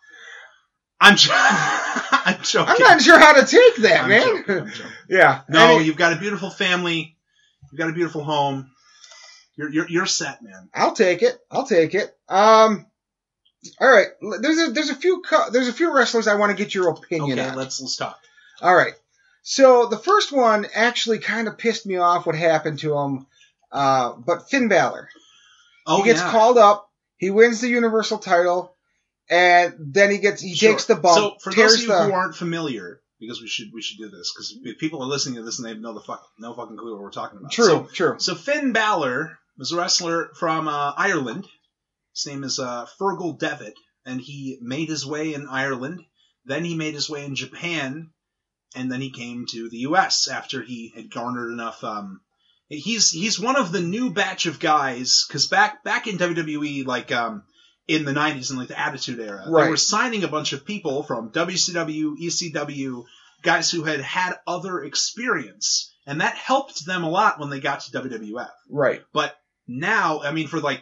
[1.01, 2.14] I'm I'm
[2.51, 2.75] joking.
[2.77, 4.21] I'm not sure how to take that, I'm man.
[4.21, 4.91] joking, joking.
[5.09, 5.41] yeah.
[5.49, 7.15] No, you've got a beautiful family.
[7.71, 8.71] You've got a beautiful home.
[9.57, 10.69] You're you're you're set, man.
[10.73, 11.37] I'll take it.
[11.49, 12.15] I'll take it.
[12.29, 12.85] Um.
[13.79, 14.07] All right.
[14.41, 17.39] There's a there's a few there's a few wrestlers I want to get your opinion
[17.39, 17.55] Okay, on.
[17.55, 18.19] let's let's talk.
[18.61, 18.93] All right.
[19.43, 23.27] So the first one actually kind of pissed me off what happened to him.
[23.71, 25.09] Uh, but Finn Balor.
[25.87, 26.31] Oh he gets yeah.
[26.31, 26.89] called up.
[27.17, 28.74] He wins the Universal title,
[29.29, 30.71] and then he gets he Sure.
[30.71, 31.17] takes the bump.
[31.17, 34.09] So for those of you the, who aren't familiar, because we should we should do
[34.09, 36.53] this because if people are listening to this and they have no the fuck no
[36.53, 37.51] fucking clue what we're talking about.
[37.51, 38.15] true, So, true.
[38.19, 41.47] so Finn Balor was a wrestler from uh, Ireland.
[42.13, 46.01] His name is uh, Fergal Devitt, and he made his way in Ireland.
[46.45, 48.11] Then he made his way in Japan,
[48.75, 50.27] and then he came to the U.S.
[50.27, 51.83] after he had garnered enough.
[51.83, 52.21] Um,
[52.67, 57.11] he's he's one of the new batch of guys because back back in WWE, like
[57.11, 57.43] um,
[57.87, 59.65] in the '90s and like the Attitude Era, Right.
[59.65, 63.03] they were signing a bunch of people from WCW, ECW,
[63.43, 67.81] guys who had had other experience, and that helped them a lot when they got
[67.81, 68.49] to WWF.
[68.69, 69.03] Right.
[69.13, 69.35] But
[69.67, 70.81] now, I mean, for like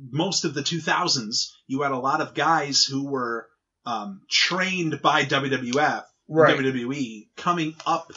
[0.00, 3.46] most of the 2000s, you had a lot of guys who were
[3.86, 6.56] um, trained by WWF, Right.
[6.56, 8.12] WWE, coming up,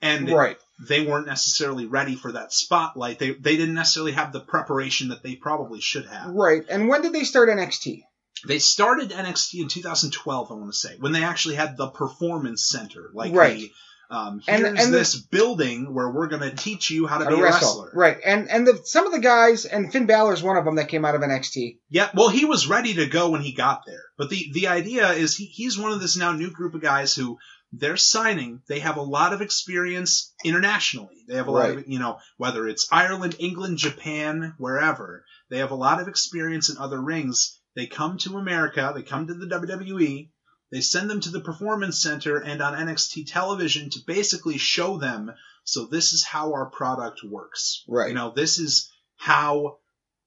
[0.00, 0.58] and Right.
[0.88, 3.18] They weren't necessarily ready for that spotlight.
[3.18, 6.28] They they didn't necessarily have the preparation that they probably should have.
[6.30, 6.62] Right.
[6.68, 8.02] And when did they start NXT?
[8.46, 12.68] They started NXT in 2012, I want to say, when they actually had the performance
[12.68, 13.56] center, like Right.
[13.58, 13.70] the.
[14.10, 17.34] Um, here's and the- this building where we're going to teach you how to be
[17.34, 17.84] a wrestle.
[17.84, 17.90] wrestler.
[17.94, 18.18] Right.
[18.22, 21.06] And and the, some of the guys and Finn Balor's one of them that came
[21.06, 21.78] out of NXT.
[21.88, 24.02] Yeah, well, he was ready to go when he got there.
[24.18, 27.14] But the, the idea is he, he's one of this now new group of guys
[27.14, 27.38] who
[27.72, 28.60] they're signing.
[28.68, 31.24] They have a lot of experience internationally.
[31.26, 35.70] They have a lot of, you know, whether it's Ireland, England, Japan, wherever, they have
[35.70, 37.58] a lot of experience in other rings.
[37.74, 40.28] They come to America, they come to the WWE,
[40.70, 45.32] they send them to the Performance Center and on NXT television to basically show them,
[45.64, 47.84] so this is how our product works.
[47.88, 48.08] Right.
[48.08, 49.78] You know, this is how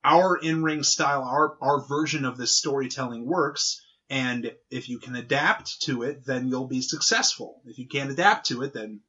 [0.04, 3.82] our in-ring style, our our version of this storytelling works.
[4.10, 7.62] And if you can adapt to it, then you'll be successful.
[7.65, 9.02] If you can't adapt to it, then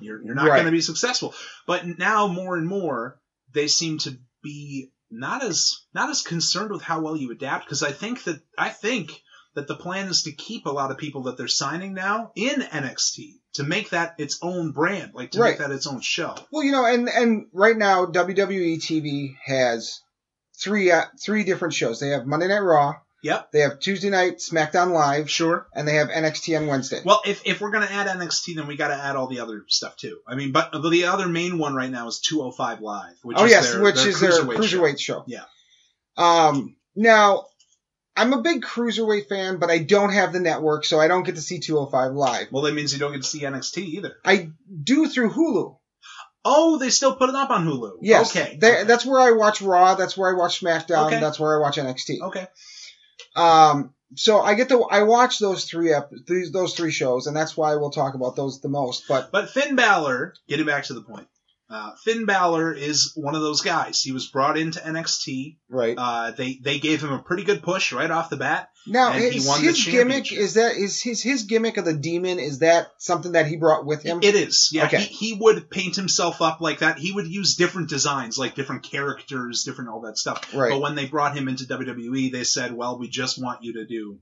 [0.00, 0.56] you're you're not Right.
[0.56, 1.34] going to be successful.
[1.66, 3.18] But now more and more,
[3.52, 7.82] they seem to be not as not as concerned with how well you adapt because
[7.82, 9.10] I think that I think
[9.54, 12.60] that the plan is to keep a lot of people that they're signing now in
[12.60, 15.50] NXT to make that its own brand, like to Right.
[15.50, 16.34] make that its own show.
[16.52, 20.00] Well, you know, and and right now WWE TV has
[20.60, 21.98] three uh, three different shows.
[22.00, 22.94] They have Monday Night Raw,
[23.26, 25.66] Yep, they have Tuesday Night SmackDown Live, sure.
[25.74, 27.00] and they have NXT on Wednesday.
[27.04, 29.64] Well, if, if we're gonna add NXT, then we got to add all the other
[29.68, 30.18] stuff too.
[30.26, 33.44] I mean, but but the other main one right now is 205 Live, which oh
[33.44, 35.18] is yes, their, which their is their cruiserweight show.
[35.20, 35.24] show.
[35.26, 35.44] Yeah.
[36.16, 36.76] Um.
[36.94, 37.46] Now,
[38.16, 41.34] I'm a big cruiserweight fan, but I don't have the network, so I don't get
[41.34, 42.48] to see 205 live.
[42.50, 44.16] Well, that means you don't get to see NXT either.
[44.24, 44.50] I
[44.82, 45.76] do through Hulu.
[46.48, 47.98] Oh, they still put it up on Hulu.
[48.02, 48.34] Yes.
[48.34, 48.56] Okay.
[48.56, 48.84] They- okay.
[48.84, 49.96] That's where I watch Raw.
[49.96, 51.08] That's where I watch SmackDown.
[51.08, 51.20] Okay.
[51.20, 52.20] That's where I watch NXT.
[52.22, 52.46] okay.
[53.36, 57.36] Um, so I get to I watch those three ep- these those three shows, and
[57.36, 59.04] that's why we'll talk about those the most.
[59.08, 61.28] But But Finn Balor, getting back to the point,
[61.68, 64.00] uh, Finn Balor is one of those guys.
[64.00, 65.56] He was brought into NXT.
[65.68, 68.70] right Uh, they they gave him a pretty good push right off the bat.
[68.86, 72.38] now, and he his, his gimmick is that is his his gimmick of the demon
[72.38, 74.20] is that something that he brought with him?
[74.22, 74.70] It is.
[74.72, 74.86] Yeah.
[74.86, 74.98] Okay.
[74.98, 76.98] He, he would paint himself up like that.
[76.98, 80.54] He would use different designs, like different characters, different all that stuff.
[80.54, 80.70] right.
[80.70, 83.86] But when they brought him into WWE, they said, well, we just want you to
[83.86, 84.20] do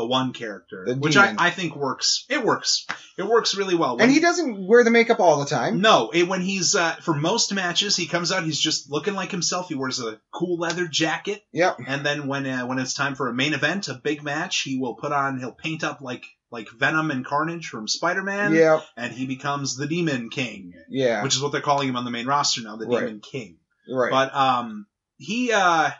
[0.00, 1.34] the one character, The which I.
[1.38, 2.24] I think works.
[2.28, 2.86] It works.
[3.18, 3.96] It works really well.
[3.96, 5.80] When- and he doesn't wear the makeup all the time.
[5.80, 8.44] no, it, when he's uh, for most matches, he comes out.
[8.44, 9.68] He's just looking like himself.
[9.68, 11.78] He wears a cool leather jacket, Yep.
[11.86, 14.78] and then when uh, when it's time for a main event, a big match, he
[14.78, 15.38] will put on.
[15.38, 18.82] He'll paint up like like Venom and Carnage from Spider Man, Yep.
[18.96, 21.22] and he becomes the Demon King Yeah.
[21.22, 23.00] which is what they're calling him on the main roster now, the Right.
[23.06, 23.58] Demon King.
[23.88, 24.10] right.
[24.10, 24.86] But um,
[25.16, 25.94] he uh, he,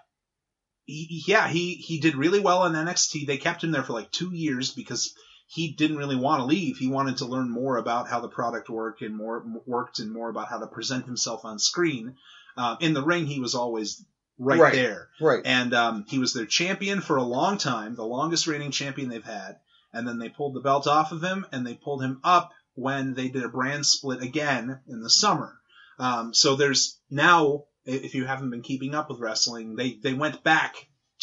[1.27, 3.27] yeah, he he did really well in NXT.
[3.27, 5.15] They kept him there for like two years because
[5.47, 6.77] he didn't really want to leave.
[6.79, 10.31] He wanted to learn more about how the product worked and more worked and more
[10.31, 12.17] about how to present himself on screen.
[12.57, 14.05] Uh, in the ring, he was always
[14.39, 14.73] right, Right.
[14.75, 15.43] there, Right.
[15.45, 19.25] and um, he was their champion for a long time, the longest reigning champion they've
[19.25, 19.57] had.
[19.93, 23.15] And then they pulled the belt off of him, and they pulled him up when
[23.15, 25.59] they did a brand split again in the summer.
[25.99, 30.43] Um, so there's now, if you haven't been keeping up with wrestling, they they went
[30.45, 30.75] back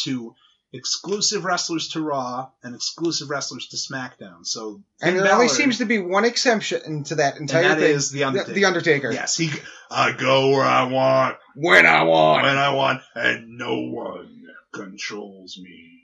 [0.02, 0.34] to
[0.72, 4.44] exclusive wrestlers to Raw and exclusive wrestlers to SmackDown.
[4.44, 7.68] So And Finn there only Balor- seems to be one exception to that and entire
[7.70, 7.94] that thing.
[7.94, 8.52] is the Undertaker.
[8.52, 9.10] the Undertaker.
[9.12, 9.50] Yes, he.
[9.90, 12.42] I go where I want When I want.
[12.42, 14.44] when I want, and no one
[14.74, 16.02] controls me.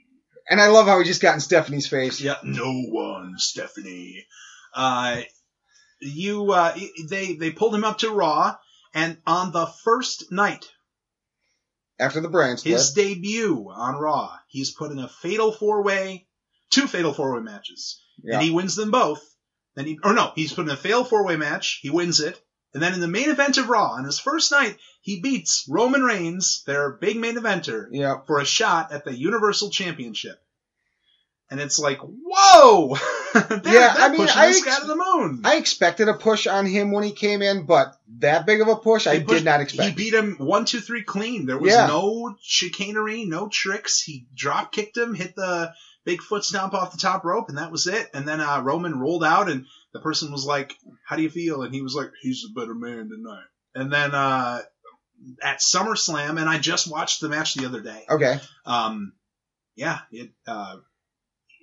[0.49, 2.19] And I love how he just got in Stephanie's face.
[2.21, 4.25] Yeah, no one, Stephanie.
[4.73, 5.21] Uh,
[6.01, 6.75] you, uh,
[7.09, 8.55] they, they pulled him up to Raw,
[8.95, 10.65] and on the first night,
[11.99, 12.73] After the brand split.
[12.73, 16.27] his debut on Raw, he's put in a fatal four way,
[16.71, 18.35] two fatal four way matches, Yeah.
[18.35, 19.21] and he wins them both.
[19.75, 22.41] Then he, or no, he's put in a fatal four way match, he wins it,
[22.73, 26.01] and then in the main event of Raw, on his first night, he beats Roman
[26.03, 28.15] Reigns, their big main eventer, yeah.
[28.25, 30.37] for a shot at the Universal Championship.
[31.49, 32.97] And it's like, whoa!
[33.65, 35.41] Yeah, I mean, I ex- the moon.
[35.43, 38.75] I expected a push on him when he came in, but that big of a
[38.75, 39.89] push, I pushed- did not expect.
[39.89, 41.45] He beat him one, two, three clean.
[41.45, 41.87] There was Yeah.
[41.87, 44.01] no chicanery, no tricks.
[44.01, 45.71] He drop kicked him, hit the
[46.05, 48.09] big foot stomp off the top rope, and that was it.
[48.13, 50.73] And then uh, Roman rolled out, and the person was like,
[51.05, 54.13] "How do you feel?" And he was like, "He's a better man tonight." And then
[54.15, 54.61] uh,
[55.43, 58.05] at SummerSlam, and I just watched the match the other day.
[58.09, 58.39] Okay.
[58.65, 59.13] Um,
[59.75, 60.77] yeah, it, uh,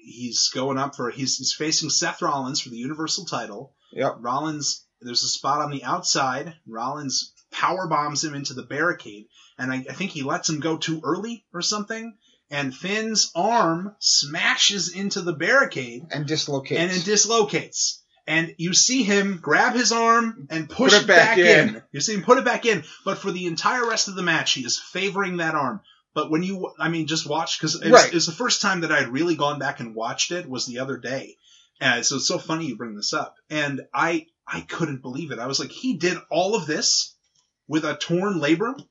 [0.03, 3.75] he's going up for he's, he's facing Seth Rollins for the Universal title.
[3.93, 4.17] Yep.
[4.21, 6.55] Rollins, there's a spot on the outside.
[6.67, 9.27] Rollins power bombs him into the barricade,
[9.59, 12.17] and I, I think he lets him go too early or something.
[12.51, 16.81] And Finn's arm smashes into the barricade And dislocates.
[16.81, 18.03] and it dislocates.
[18.27, 21.83] And you see him grab his arm and push Put it back in.
[21.93, 24.53] You see him put it back in, but for the entire rest of the match,
[24.53, 25.81] he is favoring that arm.
[26.15, 28.09] But when you, I mean, just watch because it, was- Right.
[28.09, 30.67] it was the first time that I had really gone back and watched it was
[30.67, 31.37] the other day.
[31.81, 35.39] And so it's so funny you bring this up, and I I couldn't believe it.
[35.39, 37.17] I was like, he did all of this
[37.67, 38.87] with a torn labrum.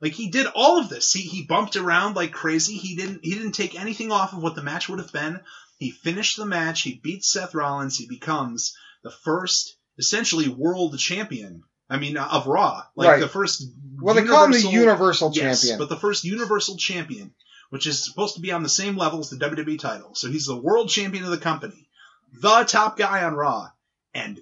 [0.00, 1.12] Like he did all of this.
[1.12, 2.74] He he bumped around like crazy.
[2.76, 5.40] He didn't he didn't take anything off of what the match would have been.
[5.78, 6.82] He finished the match.
[6.82, 7.96] He beats Seth Rollins.
[7.96, 11.64] He becomes the first, essentially, world champion.
[11.90, 13.20] I mean, uh, of Raw, like Right.
[13.20, 13.64] the first.
[14.00, 15.78] well, they call him the Universal Yes, Champion.
[15.78, 17.34] but the first Universal Champion,
[17.70, 20.14] which is supposed to be on the same level as the WWE title.
[20.14, 21.88] So he's the world champion of the company,
[22.32, 23.68] the top guy on Raw,
[24.14, 24.40] and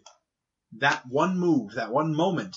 [0.79, 2.57] that one move, that one moment.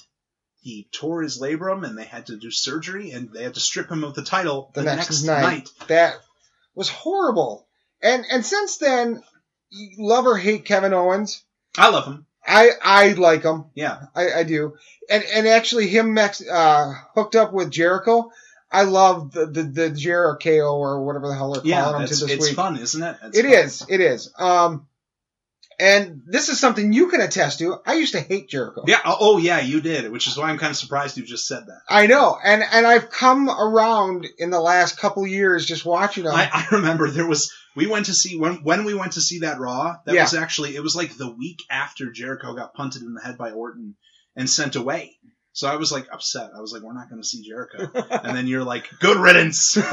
[0.64, 3.90] He tore his labrum, and they had to do surgery, and they had to strip
[3.90, 5.42] him of the title the, next, night.
[5.42, 5.70] night.
[5.88, 6.14] That
[6.76, 7.68] was horrible.
[8.04, 9.24] And and since then,
[9.98, 11.44] love or hate Kevin Owens.
[11.78, 12.28] I love him.
[12.48, 13.66] I I like him.
[13.76, 14.76] Yeah, I, I do.
[15.10, 18.32] And and actually him Mex, uh, hooked up with Jericho.
[18.72, 22.12] I love the the, the Jericho or whatever the hell they're yeah, calling him to
[22.12, 22.56] it's, this it's week.
[22.56, 23.18] fun, isn't it?
[23.26, 23.54] It's It fun.
[23.54, 23.86] is.
[23.90, 24.34] It is.
[24.38, 24.88] Um,
[25.80, 27.80] and this is something you can attest to.
[27.86, 28.84] I used to hate Jericho.
[28.86, 29.00] Yeah.
[29.04, 31.66] Oh, oh, yeah, you did, which is why I'm kind of surprised you just said
[31.66, 31.82] that.
[31.90, 36.36] I know, and and I've come around in the last couple years just watching them.
[36.36, 39.40] I, I remember there was we went to see when when we went to see
[39.40, 39.98] that Raw.
[40.06, 40.24] That Yeah.
[40.24, 43.52] was actually it was like the week after Jericho got punted in the head by
[43.52, 43.96] Orton
[44.36, 45.18] and sent away.
[45.54, 46.52] So I was like upset.
[46.56, 47.92] I was like, we're not going to see Jericho.
[48.24, 49.76] and then you're like, good riddance.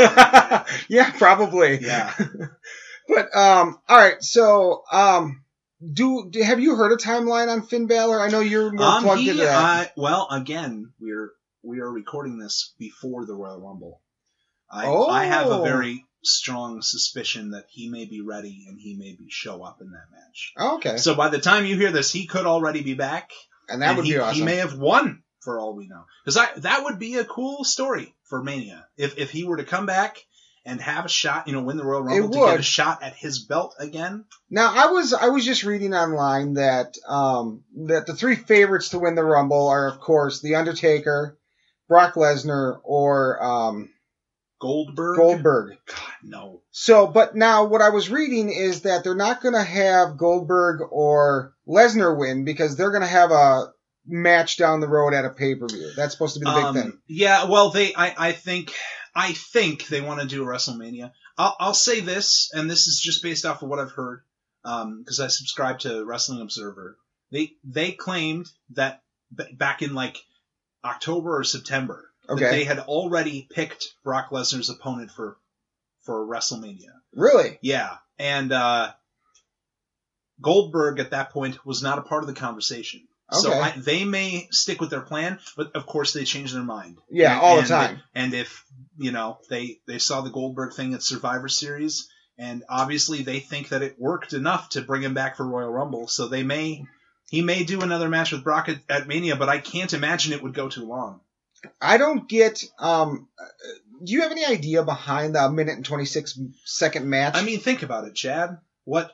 [0.88, 1.78] yeah, probably.
[1.80, 2.14] Yeah.
[3.08, 4.22] But um, all right.
[4.22, 5.42] So um,
[5.82, 8.20] do, do have you heard a timeline on Finn Balor?
[8.20, 9.86] I know you're more Um, plugged he, into that.
[9.86, 11.30] uh, well, again, we're
[11.62, 14.02] we are recording this before the Royal Rumble.
[14.70, 15.08] I Oh.
[15.08, 19.26] I have a very strong suspicion that he may be ready and he may be
[19.28, 20.52] show up in that match.
[20.58, 23.30] Oh, okay, So by the time you hear this, he could already be back.
[23.68, 24.38] and that and would he, be awesome.
[24.38, 26.04] he may have won for all we know.
[26.24, 29.86] Because that would be a cool story for Mania if if he were to come
[29.86, 30.18] back
[30.66, 33.14] and have a shot, you know, win the Royal Rumble to get a shot at
[33.14, 34.24] his belt again.
[34.50, 38.98] Now I was I was just reading online that um that the three favorites to
[38.98, 41.38] win the Rumble are of course the Undertaker,
[41.88, 43.90] Brock Lesnar, or um
[44.60, 45.16] Goldberg.
[45.16, 45.76] Goldberg.
[45.86, 46.62] God, no.
[46.70, 50.80] So, but now what I was reading is that they're not going to have Goldberg
[50.90, 53.72] or Lesnar win because they're going to have a
[54.06, 55.90] match down the road at a pay per view.
[55.96, 56.98] That's supposed to be the big Um, thing.
[57.06, 58.74] Yeah, well, they, I, I think,
[59.14, 61.12] I think they want to do a WrestleMania.
[61.36, 64.22] I'll, I'll say this, and this is just based off of what I've heard,
[64.62, 66.96] because I subscribe to Wrestling Observer.
[67.30, 69.02] They, they claimed that
[69.34, 70.16] b- back in like
[70.84, 75.36] October or September, that they had already picked Brock Lesnar's opponent for,
[76.02, 76.90] for WrestleMania.
[77.14, 77.58] Really?
[77.62, 78.92] Yeah, and uh,
[80.40, 83.02] Goldberg at that point was not a part of the conversation.
[83.30, 83.60] So Okay.
[83.60, 86.98] I, they may stick with their plan, but of course they change their mind.
[87.10, 88.02] Yeah, And- all the and- time.
[88.14, 88.64] And if
[88.96, 92.08] you know they they saw the Goldberg thing at Survivor Series,
[92.38, 96.08] and obviously they think that it worked enough to bring him back for Royal Rumble,
[96.08, 96.84] so they may
[97.28, 100.42] he may do another match with Brock at, at Mania, but I can't imagine it
[100.42, 101.20] would go too long.
[101.80, 102.62] I don't get.
[102.78, 103.44] Um, uh,
[104.04, 107.34] do you have any idea behind the minute and twenty six second match?
[107.36, 108.58] I mean, think about it, Chad.
[108.84, 109.10] What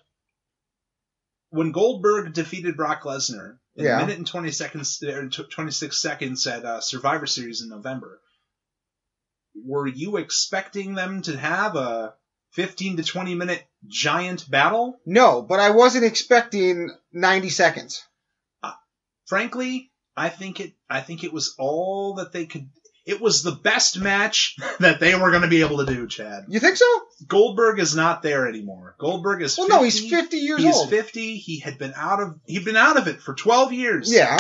[1.51, 3.97] when Goldberg defeated Brock Lesnar in Yeah.
[3.97, 8.21] a minute and twenty seconds, or twenty six seconds at uh, Survivor Series in November,
[9.55, 12.15] were you expecting them to have a
[12.53, 15.01] fifteen to twenty minute giant battle?
[15.07, 18.03] no, but I wasn't expecting ninety seconds.
[19.27, 20.73] Frankly, I think it.
[20.89, 22.69] I think it was all that they could.
[23.07, 26.45] It was the best match that they were going to be able to do, Chad.
[26.49, 26.87] You think so?
[27.27, 28.97] Goldberg is not there anymore.
[28.99, 29.59] Goldberg is.
[29.59, 29.77] Well, 50.
[29.79, 30.67] no, he's fifty years old.
[30.67, 30.91] He's old.
[30.91, 31.37] 50.
[31.37, 34.13] He had been out of he'd been out of it for 12 years.
[34.13, 34.39] Yeah,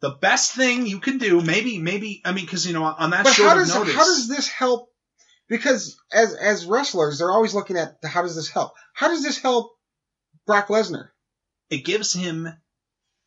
[0.00, 3.24] The best thing you can do, maybe, maybe, I mean, because you know, on that
[3.24, 4.88] but short how does notice, how does this help?
[5.48, 8.72] Because as as wrestlers, they're always looking at how does this help?
[8.92, 9.72] How does this help
[10.46, 11.08] Brock Lesnar?
[11.70, 12.46] it gives him,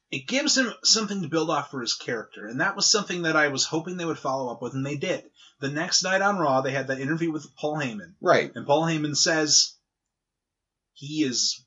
[0.10, 3.36] it gives him something to build off for his character, and that was something that
[3.36, 5.24] I was hoping they would follow up with, and they did.
[5.60, 8.52] The next night on Raw, they had that interview with Paul Heyman, Right.
[8.56, 9.74] and Paul Heyman says
[10.94, 11.66] he is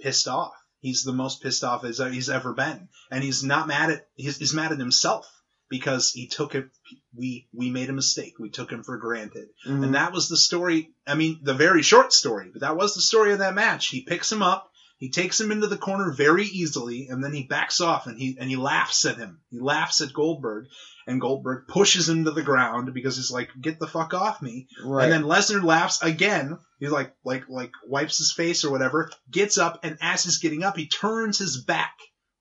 [0.00, 0.52] pissed off.
[0.80, 4.38] He's the most pissed off as he's ever been, and he's not mad at he's,
[4.38, 5.26] he's mad at himself
[5.68, 6.68] because he took it.
[7.14, 8.34] We we made a mistake.
[8.38, 9.84] We took him for granted, Mhm.
[9.84, 10.94] and that was the story.
[11.06, 13.88] I mean, the very short story, but that was the story of that match.
[13.88, 14.70] He picks him up.
[14.98, 18.36] He takes him into the corner very easily, and then he backs off and he
[18.40, 19.40] and he laughs at him.
[19.50, 20.68] He laughs at Goldberg,
[21.06, 24.68] and Goldberg pushes him to the ground because he's like, "Get the fuck off me!"
[24.82, 25.04] right.
[25.04, 26.58] And then Lesnar laughs again.
[26.78, 29.10] He's like, like, like wipes his face or whatever.
[29.30, 31.94] Gets up, and as he's getting up, he turns his back.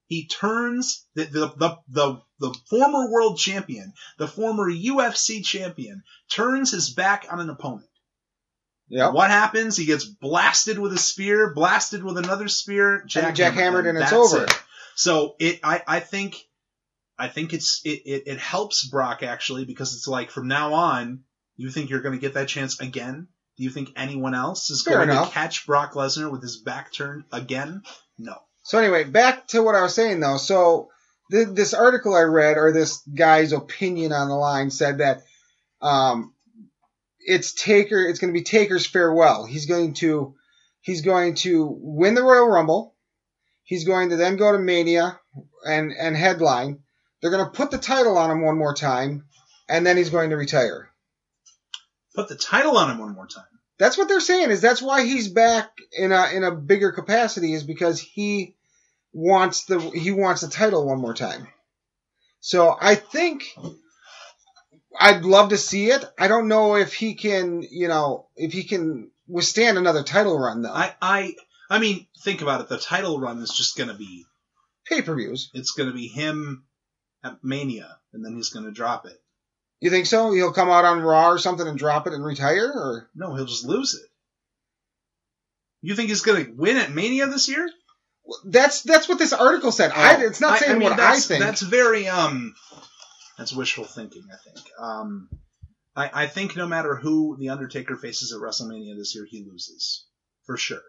[0.07, 6.71] He turns the the the the, the former world champion, the former UFC champion, turns
[6.71, 7.89] his back on an opponent.
[8.87, 9.13] Yep.
[9.13, 9.77] What happens?
[9.77, 14.43] He gets blasted with a spear, blasted with another spear, jackhammered, jackhammered, and it's over.
[14.43, 14.61] it.
[14.95, 16.37] So it, I, I think,
[17.17, 21.23] I think it's it, it, it helps Brock actually because it's like from now on,
[21.57, 23.27] you think you're going to get that chance again?
[23.57, 25.29] Do you think anyone else is Fair going enough.
[25.29, 27.83] to catch Brock Lesnar with his back turned again?
[28.17, 28.35] No.
[28.63, 30.37] So anyway, back to what I was saying though.
[30.37, 30.89] So
[31.31, 35.23] th- this article I read, or this guy's opinion on the line, said that
[35.81, 36.33] um,
[37.25, 38.05] it's Taker.
[38.07, 39.45] It's going to be Taker's farewell.
[39.45, 40.35] He's going to
[40.81, 42.95] he's going to win the Royal Rumble.
[43.63, 45.19] He's going to then go to Mania
[45.65, 46.79] and and headline.
[47.21, 49.25] They're going to put the title on him one more time,
[49.67, 50.89] and then he's going to retire.
[52.15, 53.43] Put the title on him one more time.
[53.77, 54.51] That's what they're saying.
[54.51, 58.55] Is that's why he's back in a in a bigger capacity is because he
[59.11, 61.47] wants the he wants the title one more time.
[62.39, 63.43] So I think
[64.99, 66.03] I'd love to see it.
[66.17, 70.61] I don't know if he can, you know, if he can withstand another title run
[70.61, 70.73] though.
[70.73, 71.35] I, I,
[71.69, 72.69] I mean, think about it.
[72.69, 74.25] The title run is just going to be,
[74.87, 75.49] Pay per views.
[75.53, 76.63] it's going to be him
[77.23, 79.19] at Mania, and then he's going to drop it.
[79.79, 80.31] You think so?
[80.31, 83.45] He'll come out on Raw or something and drop it and retire, or No, he'll
[83.45, 84.07] just lose it.
[85.81, 87.69] You think he's going to win at Mania this year?
[88.45, 89.91] that's that's what this article said.
[89.91, 91.43] I, it's not saying what I think.
[91.43, 92.55] That's very um,
[93.37, 94.23] that's wishful thinking.
[94.31, 94.65] I think.
[94.79, 95.29] Um,
[95.95, 100.05] I, I think no matter who the Undertaker faces at WrestleMania this year, he loses
[100.45, 100.81] for sure.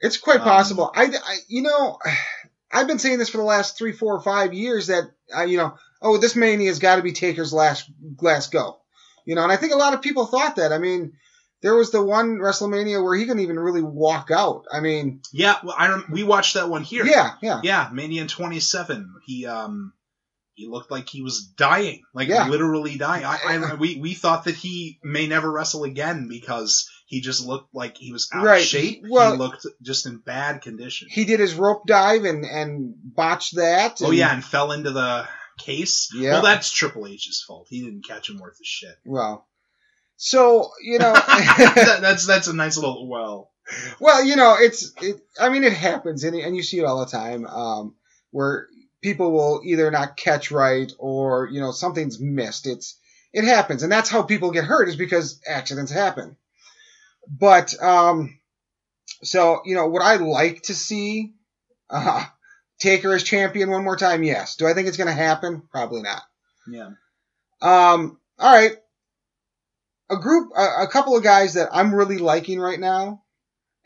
[0.00, 0.90] It's quite Um, possible.
[0.94, 1.98] I, I, you know,
[2.72, 5.04] I've been saying this for the last three, four, or five years that,
[5.36, 8.78] uh, you know, oh, this Mania's got to be Taker's last, last go.
[9.26, 10.72] You know, and I think a lot of people thought that.
[10.72, 11.12] I mean,
[11.60, 14.64] there was the one WrestleMania where he couldn't even really walk out.
[14.72, 17.04] I mean, Yeah, well, I rem- we watched that one here.
[17.04, 17.60] yeah, yeah.
[17.62, 19.14] yeah, Mania in 27.
[19.26, 19.92] He um
[20.62, 22.48] he looked like he was dying, like Yeah.
[22.48, 23.24] literally dying.
[23.24, 27.74] I, I we we thought that he may never wrestle again because he just looked
[27.74, 28.62] like he was out Right.
[28.62, 29.02] of shape.
[29.08, 31.08] Well- he looked just in bad condition.
[31.10, 34.00] He did his rope dive and, and botched that.
[34.02, 35.26] oh yeah, and fell into the
[35.58, 36.08] case.
[36.14, 36.32] Yeah.
[36.34, 37.66] Well, that's Triple H's fault.
[37.68, 38.94] He didn't catch him worth a shit.
[39.04, 39.46] Well,
[40.16, 43.50] so, you know, That- that's that's a nice little well.
[44.00, 44.92] Well, you know, it's.
[45.00, 47.94] It, I mean, it happens, and, and you see it all the time, um,
[48.30, 48.66] where
[49.02, 52.66] people will either not catch right or you know something's missed.
[52.66, 52.98] It's
[53.32, 56.36] it happens, and that's how people get hurt is because accidents happen.
[57.28, 58.38] But um,
[59.22, 61.34] so you know, would I like to see
[61.90, 62.24] uh,
[62.78, 64.22] Taker as champion one more time?
[64.22, 64.56] Yes.
[64.56, 65.62] Do I think it's going to happen?
[65.70, 66.22] Probably not.
[66.68, 66.90] Yeah.
[67.60, 68.76] Um, all right.
[70.10, 73.22] A group, a, a couple of guys that I'm really liking right now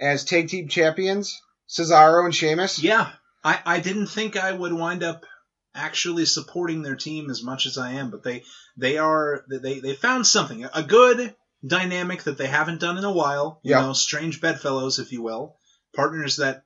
[0.00, 1.40] as tag team champions.
[1.68, 2.82] Cesaro and Sheamus.
[2.82, 3.10] Yeah,
[3.46, 5.24] I, I didn't think I would wind up
[5.72, 8.42] actually supporting their team as much as I am, but they
[8.76, 11.32] they are they they found something a good
[11.64, 13.60] dynamic that they haven't done in a while.
[13.62, 13.82] You Yeah.
[13.82, 15.54] know, strange bedfellows, if you will,
[15.94, 16.64] partners that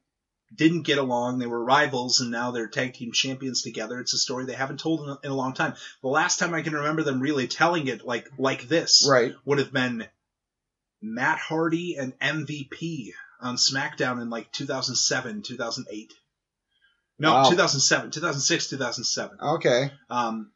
[0.54, 1.38] didn't get along.
[1.38, 4.00] They were rivals, and now they're tag team champions together.
[4.00, 5.74] It's a story they haven't told in a, in a long time.
[6.00, 9.34] The last time I can remember them really telling it like like this Right.
[9.44, 10.06] would have been
[11.02, 16.14] Matt Hardy and MVP on SmackDown in like 2007, 2008.
[17.20, 17.50] No, Wow.
[17.50, 19.38] 2007, 2006, 2007.
[19.40, 19.92] Okay.
[20.08, 20.50] Um,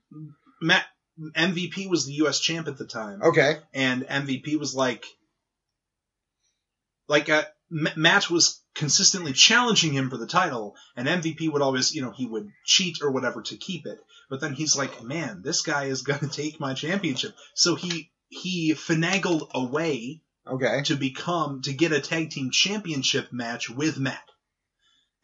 [0.63, 0.85] Matt
[1.37, 2.41] MVP was the U.S.
[2.41, 3.59] champ at the time, Okay.
[3.73, 5.05] and MVP was like,
[7.09, 11.95] like uh, M- Matt was consistently challenging him for the title, and MVP would always,
[11.95, 13.99] you know, he would cheat or whatever to keep it.
[14.31, 17.35] But then he's like, man, this guy is gonna take my championship.
[17.55, 20.21] So he he finagled away.
[20.47, 20.83] Okay.
[20.85, 24.21] to become to get a tag team championship match with Matt.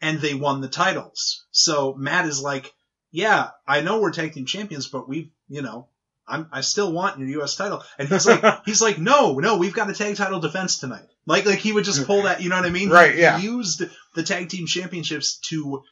[0.01, 1.45] And they won the titles.
[1.51, 2.73] So Matt is like,
[3.11, 5.87] yeah, I know we're tag team champions, but we've, you know,
[6.27, 7.83] I'm, I still want your US title.
[7.99, 11.05] And he's like, he's like, no, no, we've got a tag title defense tonight.
[11.25, 12.87] Like, like he would just pull that, you know what I mean?
[12.87, 13.37] He- Right, yeah.
[13.37, 13.83] Used
[14.15, 15.83] the tag team championships to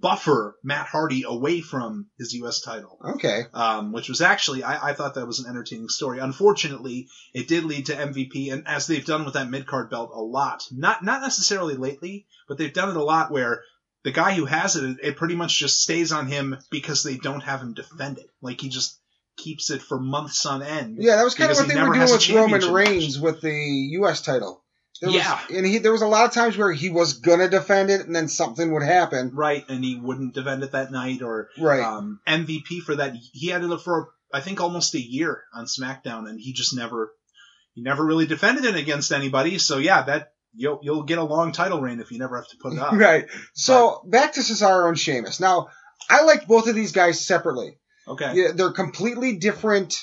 [0.00, 3.42] buffer Matt Hardy away from his US title Okay.
[3.52, 6.18] um, which was actually I, I thought that was an entertaining story.
[6.18, 10.10] Unfortunately, it did lead to MVP, and as they've done with that mid card belt
[10.14, 13.62] a lot, not not necessarily lately, but they've done it a lot where
[14.02, 17.42] the guy who has it, it pretty much just stays on him because they don't
[17.42, 18.30] have him defend it.
[18.42, 18.98] Like he just
[19.36, 20.98] keeps it for months on end.
[21.00, 23.52] Yeah, that was kind of what they were doing with Roman Reigns with the
[23.98, 24.22] U.S.
[24.22, 24.63] title.
[25.00, 25.40] There was, Yeah.
[25.52, 28.14] and he there was a lot of times where he was gonna defend it, and
[28.14, 29.32] then something would happen.
[29.34, 31.82] Right, and he wouldn't defend it that night, or Right.
[31.82, 33.14] um, MVP for that.
[33.32, 37.12] He had it for I think almost a year on SmackDown, and he just never
[37.74, 39.58] he never really defended it against anybody.
[39.58, 42.56] So yeah, that you'll you'll get a long title reign if you never have to
[42.60, 42.92] put it up.
[43.08, 43.26] Right.
[43.54, 45.40] So back to Cesaro and Sheamus.
[45.40, 45.68] Now,
[46.08, 47.78] I like both of these guys separately.
[48.06, 48.32] Okay.
[48.34, 49.96] Yeah, they're completely different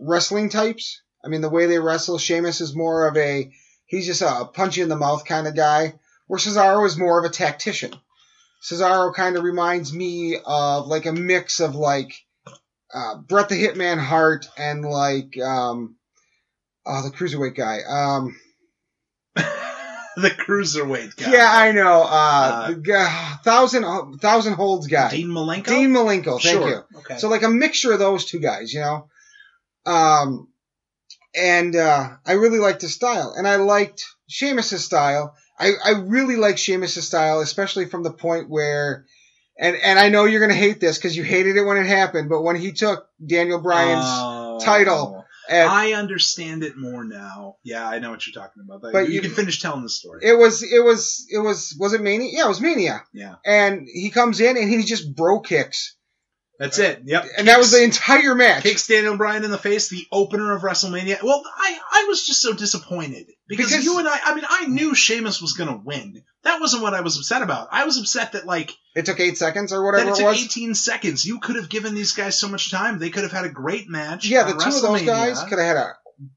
[0.00, 1.02] wrestling types.
[1.24, 3.52] I mean, the way they wrestle, Sheamus is more of a
[3.86, 5.94] he's just a punch you in the mouth kind of guy,
[6.26, 7.94] where Cesaro is more of a tactician.
[8.62, 12.12] Cesaro kind of reminds me of like a mix of like
[12.92, 15.96] uh, Bret the Hitman Hart and like um,
[16.84, 17.80] oh the cruiserweight guy.
[17.88, 18.36] Um,
[20.16, 21.32] the cruiserweight guy.
[21.32, 22.02] yeah, I know.
[22.02, 25.10] Uh, Uh, the guy, thousand thousand holds guy.
[25.10, 25.66] Dean Malenko.
[25.66, 26.40] Dean Malenko.
[26.40, 26.68] Thank sure.
[26.68, 26.98] you.
[26.98, 27.18] Okay.
[27.18, 29.08] So like a mixture of those two guys, you know.
[29.84, 30.48] Um,
[31.36, 35.34] and uh, I really liked his style, and I liked Sheamus's style.
[35.58, 39.06] I, I really like Sheamus's style, especially from the point where,
[39.58, 42.28] and and I know you're gonna hate this because you hated it when it happened,
[42.28, 44.58] but when he took Daniel Bryan's Oh.
[44.62, 47.56] title at, I understand it more now.
[47.62, 48.82] Yeah, I know what you're talking about.
[48.92, 50.20] But you, you- can finish telling the story.
[50.24, 52.28] it was it was it was was it Mania?
[52.32, 53.02] Yeah, it was Mania.
[53.14, 55.95] yeah, And he comes in and he just bro kicks,
[56.58, 57.02] that's it.
[57.04, 57.26] Yep.
[57.38, 58.62] and that was the entire match.
[58.62, 61.22] kicks Daniel Bryan in the face, the opener of WrestleMania.
[61.22, 64.66] Well, I, I was just so disappointed because, Because- you and I, I mean, I
[64.66, 66.22] knew Sheamus was going to win.
[66.44, 67.68] That wasn't what I was upset about.
[67.72, 70.44] I was upset that like It took eight seconds or whatever it it took was.
[70.44, 71.24] 18 seconds.
[71.24, 72.98] You could have given these guys so much time.
[72.98, 74.26] They could have had a great match.
[74.26, 75.92] Yeah, the two of those guys could have had a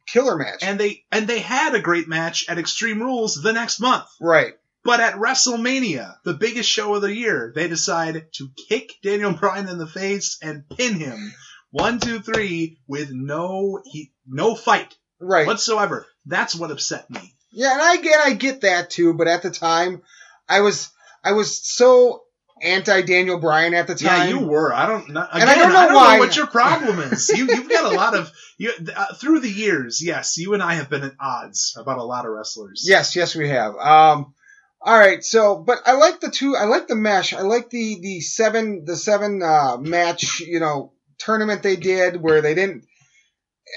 [0.07, 0.63] killer match.
[0.63, 4.05] and they and they had a great match at Extreme Rules the next month.
[4.19, 4.53] right.
[4.89, 9.67] But at WrestleMania, the biggest show of the year, they decide to kick Daniel Bryan
[9.69, 11.31] in the face and pin him
[11.69, 15.45] one, two, three with no he no fight Right.
[15.45, 16.07] whatsoever.
[16.25, 17.35] That's what upset me.
[17.51, 20.01] Yeah, and I get I get that too, but at the time
[20.47, 20.89] I was
[21.23, 22.23] I was so
[22.61, 24.29] anti Daniel Bryan at the time.
[24.29, 24.73] Yeah, you were.
[24.73, 25.09] I don't.
[25.11, 27.29] Not, again, And I don't know know why- what your problem is.
[27.29, 30.01] You you've got a lot of you uh, through the years.
[30.03, 32.85] Yes, you and I have been at odds about a lot of wrestlers.
[32.87, 33.75] Yes, yes we have.
[33.75, 34.33] Um
[34.81, 37.33] all right, so but I like the two I like the mesh.
[37.33, 42.41] I like the the seven the seven uh match, you know, tournament they did where
[42.41, 42.85] they didn't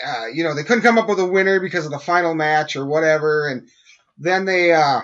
[0.07, 2.77] uh you know, they couldn't come up with a winner because of the final match
[2.77, 3.69] or whatever and
[4.19, 5.01] then they uh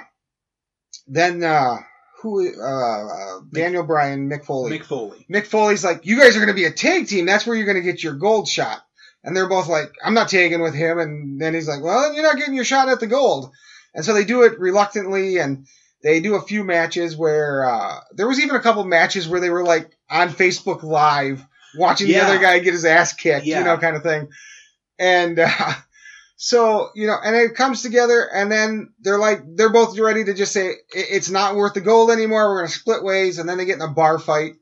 [1.09, 1.79] then uh
[2.23, 4.79] who uh, uh Daniel Bryan, Mick Foley.
[4.79, 5.27] Mick Foley.
[5.31, 7.27] Mick Foley's like, you guys are going to be a tag team.
[7.27, 8.83] That's where you're going to get your gold shot.
[9.23, 10.99] And they're both like, I'm not tagging with him.
[10.99, 13.53] And then he's like, well, you're not getting your shot at the gold.
[13.95, 15.67] And so they do it reluctantly and
[16.03, 19.51] they do a few matches where, uh, there was even a couple matches where they
[19.51, 21.45] were like on Facebook live
[21.77, 23.59] watching the other guy get his ass kicked, Yeah.
[23.59, 24.29] you know, kind of thing.
[24.99, 25.49] And, uh,
[26.37, 30.35] so, you know, and it comes together and then they're like, they're both ready to
[30.35, 32.49] just say, it's not worth the gold anymore.
[32.49, 33.39] We're going to split ways.
[33.39, 34.53] And then they get in a bar fight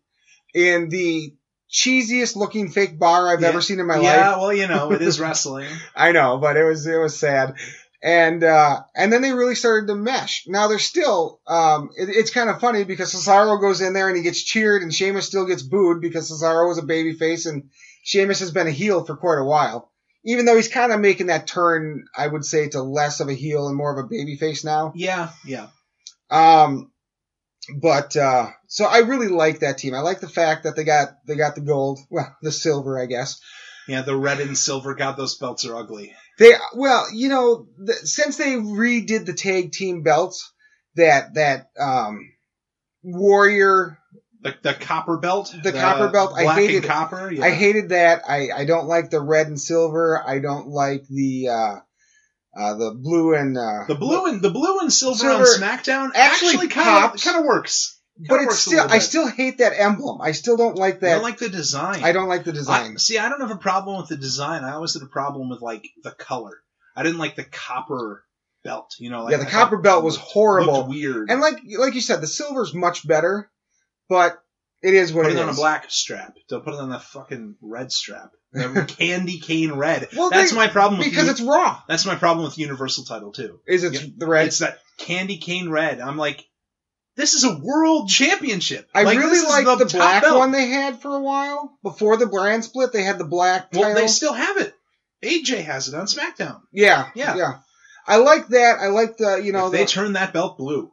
[0.55, 1.34] in the
[1.70, 3.49] cheesiest looking fake bar I've Yeah.
[3.49, 4.05] ever seen in my life.
[4.05, 5.68] yeah, well, you know, it is wrestling.
[5.95, 7.55] I know, but it was, it was sad.
[8.03, 10.45] And uh, and then they really started to mesh.
[10.47, 14.17] Now they're still um, it, it's kind of funny because Cesaro goes in there and
[14.17, 17.71] he gets cheered, and Sheamus still gets booed because Cesaro was a babyface and
[18.05, 19.91] Sheamus has been a heel for quite a while.
[20.25, 23.35] Even though he's kind of making that turn, I would say, to less of a
[23.35, 24.93] heel and more of a babyface now.
[24.95, 25.69] Yeah, yeah.
[26.31, 26.91] Um,
[27.75, 29.95] but uh, so I really like that team.
[29.95, 33.07] I like the fact that they got they got the gold, well, the silver, I
[33.07, 33.41] guess.
[33.89, 34.95] Yeah, the red and silver.
[34.95, 36.15] God, those belts are ugly.
[36.39, 40.53] They well, you know, the, since they redid the tag team belts,
[40.97, 42.30] that that um,
[43.03, 43.99] Warrior,
[44.43, 45.55] The, the copper belt.
[45.62, 47.30] The copper belt, I hated copper.
[47.30, 47.45] Yeah.
[47.45, 48.22] I hated that.
[48.28, 50.22] I I don't like the red and silver.
[50.26, 51.76] I don't like the uh,
[52.57, 56.11] uh, the blue and uh, the blue and the blue and silver, Silver on SmackDown
[56.14, 57.96] actually actually, kind of kind of works.
[58.29, 60.21] But it's still I still hate that emblem.
[60.21, 61.14] I still don't like I that.
[61.14, 62.03] don't like the design.
[62.05, 62.93] I don't like the design.
[62.93, 64.64] I, see, I don't have a problem with the design.
[64.64, 66.59] I always had a problem with like the color.
[66.95, 68.25] I didn't like the copper
[68.64, 68.95] belt.
[68.99, 70.73] You know, like, yeah, the I copper belt was looked- horrible.
[70.75, 71.31] looked weird.
[71.31, 73.51] And like like you said, the silver's much better,
[74.09, 74.39] but
[74.83, 76.35] it is what put it it on a black strap.
[76.49, 78.31] Don't put it on the fucking red strap.
[78.87, 80.09] Candy cane red.
[80.17, 81.81] Well, that's they- my problem with because the- it's raw.
[81.89, 83.61] that's my problem with Universal title too.
[83.67, 84.47] Is it Yeah, the red?
[84.47, 86.01] It's that candy cane red.
[86.01, 86.43] I'm like,
[87.17, 88.89] this is a world championship.
[88.95, 90.39] I Like, really like the, top black belt.
[90.39, 92.93] one they had for a while before the brand split.
[92.93, 94.75] They had the black Well, they still have it.
[95.25, 96.61] AJ has it on SmackDown.
[96.73, 97.37] yeah, Yeah.
[97.37, 97.53] yeah.
[98.07, 98.79] I like that.
[98.81, 100.93] I like the you know if they the, turn that belt blue,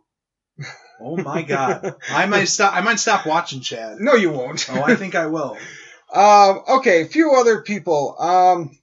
[1.02, 2.74] oh my god, I might stop.
[2.74, 3.98] I might stop watching Chad.
[4.00, 4.66] no, you won't.
[4.72, 5.58] Oh, I think I will.
[6.16, 8.16] Um, okay, a few other people.
[8.20, 8.78] Um,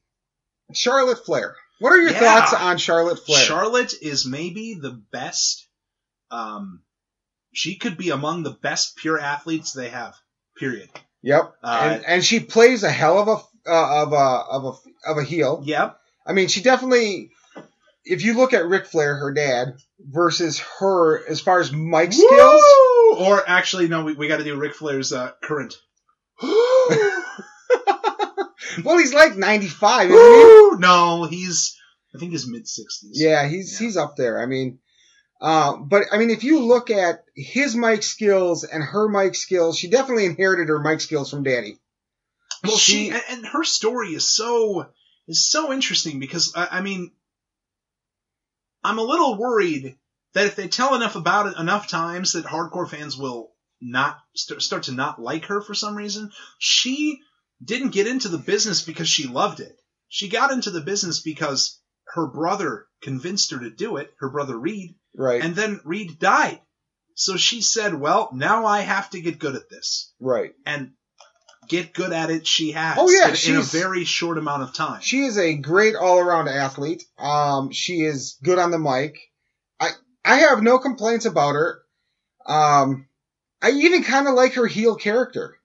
[0.74, 1.54] Charlotte Flair.
[1.78, 2.18] What are your Yeah.
[2.18, 3.44] thoughts on Charlotte Flair?
[3.44, 5.68] Charlotte is maybe the best.
[6.32, 6.82] Um,
[7.52, 10.14] she could be among the best pure athletes they have.
[10.58, 10.88] Period.
[11.22, 11.52] yep.
[11.62, 15.18] Uh, and, and she plays a hell of a uh, of a of a of
[15.18, 15.62] a heel.
[15.64, 15.96] Yep.
[16.26, 17.30] I mean, she definitely.
[18.04, 22.64] If you look at Ric Flair, her dad, versus her as far as mic skills,
[23.18, 25.74] Or actually, no, we, we got to do Ric Flair's uh, current.
[28.84, 31.76] well, he's like ninety five, isn't no, he's.
[32.14, 33.12] I think he's mid sixties.
[33.20, 33.86] Yeah, he's Yeah.
[33.86, 34.42] he's up there.
[34.42, 34.79] I mean,
[35.40, 39.78] uh, but I mean, if you look at his mic skills and her mic skills,
[39.78, 41.78] she definitely inherited her mic skills from Daddy.
[42.62, 44.86] Well, she, She- and, her story is so
[45.26, 47.12] is so interesting because I, I mean,
[48.84, 49.96] I'm a little worried
[50.34, 54.62] that if they tell enough about it enough times, that hardcore fans will not st-
[54.62, 56.30] start to not like her for some reason.
[56.58, 57.20] She
[57.64, 59.76] didn't get into the business because she loved it.
[60.08, 61.80] She got into the business because
[62.14, 64.12] her brother convinced her to do it.
[64.18, 65.42] Her brother Reed, Right.
[65.42, 66.60] and then Reed died.
[67.14, 70.54] So she said, "Well, now I have to get good at this." right.
[70.64, 70.92] and
[71.70, 74.74] get good at it she has Oh, yeah, in, in a very short amount of
[74.74, 75.00] time.
[75.02, 77.04] She is a great all around athlete.
[77.16, 79.18] Um, she is good on the mic.
[79.78, 79.90] I
[80.24, 81.82] I have no complaints about her.
[82.46, 83.06] Um,
[83.62, 85.56] I even kind of like her heel character.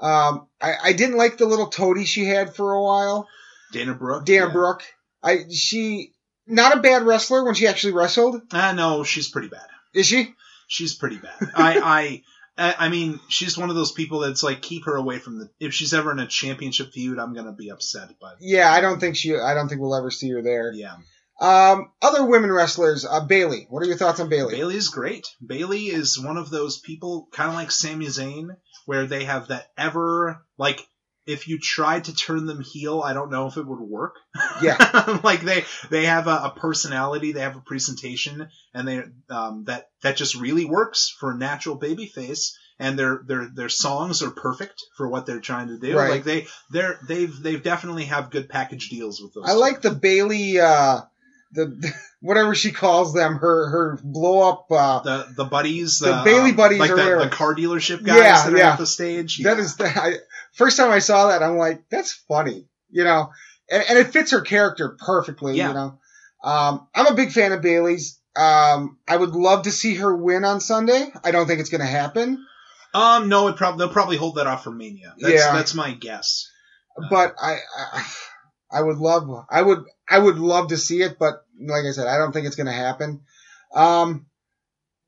[0.00, 3.28] Um, I, I didn't like the little toady she had for a while.
[3.72, 4.24] Dana Brooke.
[4.24, 4.52] Dan yeah.
[4.52, 4.82] Brooke.
[5.22, 6.12] I she
[6.46, 8.40] not a bad wrestler when she actually wrestled.
[8.52, 9.66] Ah, no, she's pretty bad.
[9.94, 10.34] Is she?
[10.68, 11.34] She's pretty bad.
[11.54, 12.22] I, I,
[12.56, 15.50] I I mean, she's one of those people that's like keep her away from the.
[15.60, 18.08] If she's ever in a championship feud, I'm gonna be upset.
[18.20, 19.36] But Yeah, I don't think she.
[19.36, 20.72] I don't think we'll ever see her there.
[20.72, 20.94] yeah,
[21.40, 23.04] Um, other women wrestlers.
[23.04, 23.66] Uh, Bayley.
[23.68, 24.54] What are your thoughts on Bayley?
[24.56, 25.26] Bayley is great.
[25.44, 28.48] Bayley is one of those people, kind of like Sami Zayn,
[28.86, 30.80] where they have that ever like.
[31.26, 34.16] If you tried to turn them heel, I don't know if it would work.
[34.62, 35.20] Yeah.
[35.24, 39.88] like they they have a, a personality, they have a presentation, and they um, that
[40.02, 42.58] that just really works for a natural baby face.
[42.78, 45.96] And their their their songs are perfect for what they're trying to do.
[45.96, 46.10] Right.
[46.10, 49.44] Like they they're they've they've definitely have good package deals with those.
[49.46, 51.02] I like the Bayley, uh,
[51.52, 54.66] the whatever she calls them, her her blow up.
[54.70, 58.04] Uh, the the buddies, The the, Bayley um, buddies like are the, the car dealership
[58.04, 58.72] guys Yeah, that are yeah.
[58.72, 59.38] at the stage.
[59.38, 59.62] That Yeah.
[59.62, 60.14] is the I,
[60.54, 61.42] first time I saw that.
[61.42, 63.30] I'm like, that's funny, you know,
[63.70, 65.56] and, and it fits her character perfectly.
[65.56, 65.68] Yeah.
[65.68, 65.98] You know,
[66.44, 68.18] um, I'm a big fan of Bayley's.
[68.34, 71.12] Um, I would love to see her win on Sunday.
[71.22, 72.44] I don't think it's going to happen,
[72.94, 75.14] um no, it probably they'll probably hold that off for Mania.
[75.18, 75.52] That's, Yeah.
[75.52, 76.48] that's my guess.
[77.10, 77.56] but I,
[77.92, 78.06] I,
[78.72, 81.18] I would love, I would, I would love to see it.
[81.18, 83.20] But like I said, I don't think it's going to happen.
[83.74, 84.26] Um,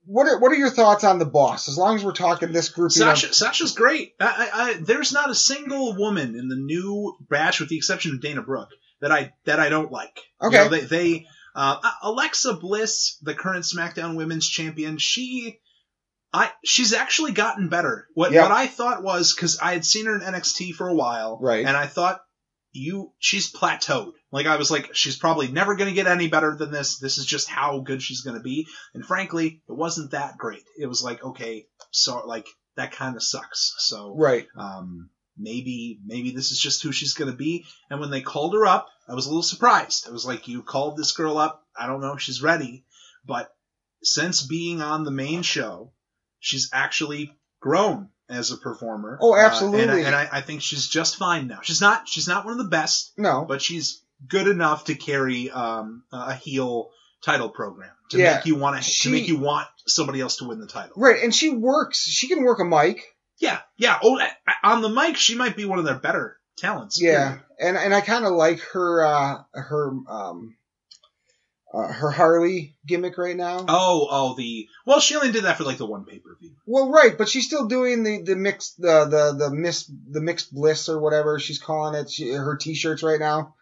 [0.06, 1.68] what are what are your thoughts on the boss?
[1.68, 4.12] As long as we're talking this group, you know- Sasha, Sasha's great.
[4.20, 8.12] I, I, I, there's not a single woman in the new batch, with the exception
[8.14, 8.68] of Dana Brooke,
[9.00, 10.20] that I that I don't like.
[10.42, 10.56] You Okay.
[10.58, 15.58] know, they, they uh, Alexa Bliss, the current SmackDown Women's Champion, she.
[16.36, 18.08] I, she's actually gotten better.
[18.14, 18.42] What Yeah.
[18.42, 21.64] what I thought was because I had seen her in NXT for a while, Right.
[21.64, 22.20] And I thought
[22.74, 24.12] you she's plateaued.
[24.30, 26.98] Like I was like, she's probably never going to get any better than this.
[26.98, 28.66] This is just how good she's going to be.
[28.92, 30.64] And frankly, it wasn't that great.
[30.78, 32.46] It was like, okay, so like
[32.76, 33.74] that kind of sucks.
[33.78, 34.48] So Right.
[34.56, 37.64] um, maybe maybe this is just who she's going to be.
[37.88, 40.08] And when they called her up, I was a little surprised.
[40.08, 41.64] I was like, you called this girl up.
[41.78, 42.84] I don't know if she's ready,
[43.24, 43.54] but
[44.02, 45.92] since being on the main show,
[46.40, 49.18] she's actually grown as a performer.
[49.20, 50.02] Oh, Uh, and I- absolutely.
[50.04, 51.60] and I, I think she's just fine now.
[51.62, 53.44] She's not she's not one of the best, No.
[53.46, 56.90] but she's good enough to carry um, a heel
[57.22, 60.44] title program to Yeah, make you want to to make you want somebody else to
[60.44, 60.92] win the title.
[60.96, 62.04] Right, and she works.
[62.04, 63.02] She can work a mic.
[63.38, 63.98] Yeah, yeah.
[64.02, 64.20] Oh,
[64.62, 67.00] on the mic, she might be one of their better talents.
[67.00, 67.42] Yeah, period.
[67.60, 70.56] and and I kind of like her uh her um
[71.74, 73.64] uh, her Harley gimmick right now.
[73.68, 76.52] Oh, oh, the well, she only did that for like the one pay per view.
[76.66, 80.54] Well, right, but she's still doing the the mixed the the the miss the mixed
[80.54, 82.10] bliss or whatever she's calling it.
[82.10, 83.54] She, her t-shirts right now.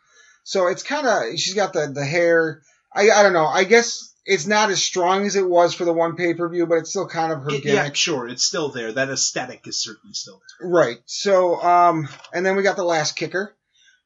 [0.45, 2.63] So it's kind of she's got the the hair.
[2.95, 3.47] I I don't know.
[3.47, 6.67] I guess it's not as strong as it was for the one pay per view,
[6.67, 7.97] but it's still kind of her It- yeah, gimmick.
[7.97, 8.93] sure, it's still there.
[8.93, 10.69] That aesthetic is certainly still there.
[10.69, 10.99] Right.
[11.07, 13.55] So um, and then we got the last kicker,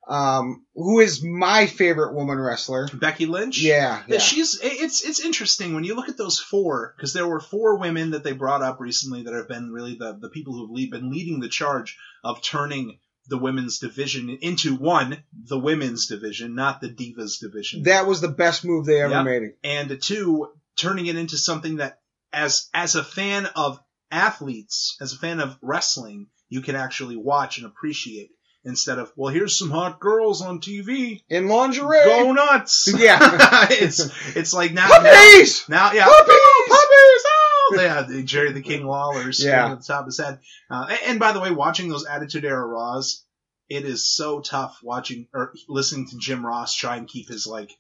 [0.09, 2.89] um, who is my favorite woman wrestler.
[2.95, 3.61] Becky Lynch.
[3.61, 4.19] Yeah, yeah.
[4.19, 8.11] she's it's it's interesting when you look at those four because there were four women
[8.13, 11.11] that they brought up recently that have been really the the people who've lead, been
[11.11, 12.99] leading the charge of turning
[13.29, 18.29] the women's division into one the women's division not the divas division That was the
[18.29, 19.25] best move they ever Yep.
[19.25, 19.43] made.
[19.65, 21.99] and two turning it into something that
[22.33, 23.81] as as a fan of
[24.13, 28.31] athletes as a fan of wrestling you can actually watch and appreciate
[28.67, 32.05] instead of well here's some hot girls on TV In lingerie.
[32.05, 33.19] go nuts Yeah.
[33.71, 34.01] it's
[34.37, 35.67] it's like now now, Puppies!
[35.69, 36.37] now yeah Puppies!
[36.69, 39.73] puppies oh yeah the Jerry the King Lawler screaming Yeah.
[39.73, 40.41] at the top of his head
[40.71, 43.25] uh, and, and by the way watching those Attitude Era Raws
[43.69, 47.71] it is so tough watching or listening to Jim Ross try and keep his like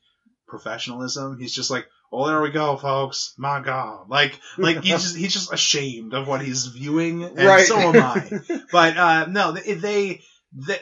[0.46, 5.16] professionalism he's just like well there we go folks my god like like he's just
[5.16, 7.66] he's just ashamed of what he's viewing and Right.
[7.66, 10.20] so am I but uh, no, they-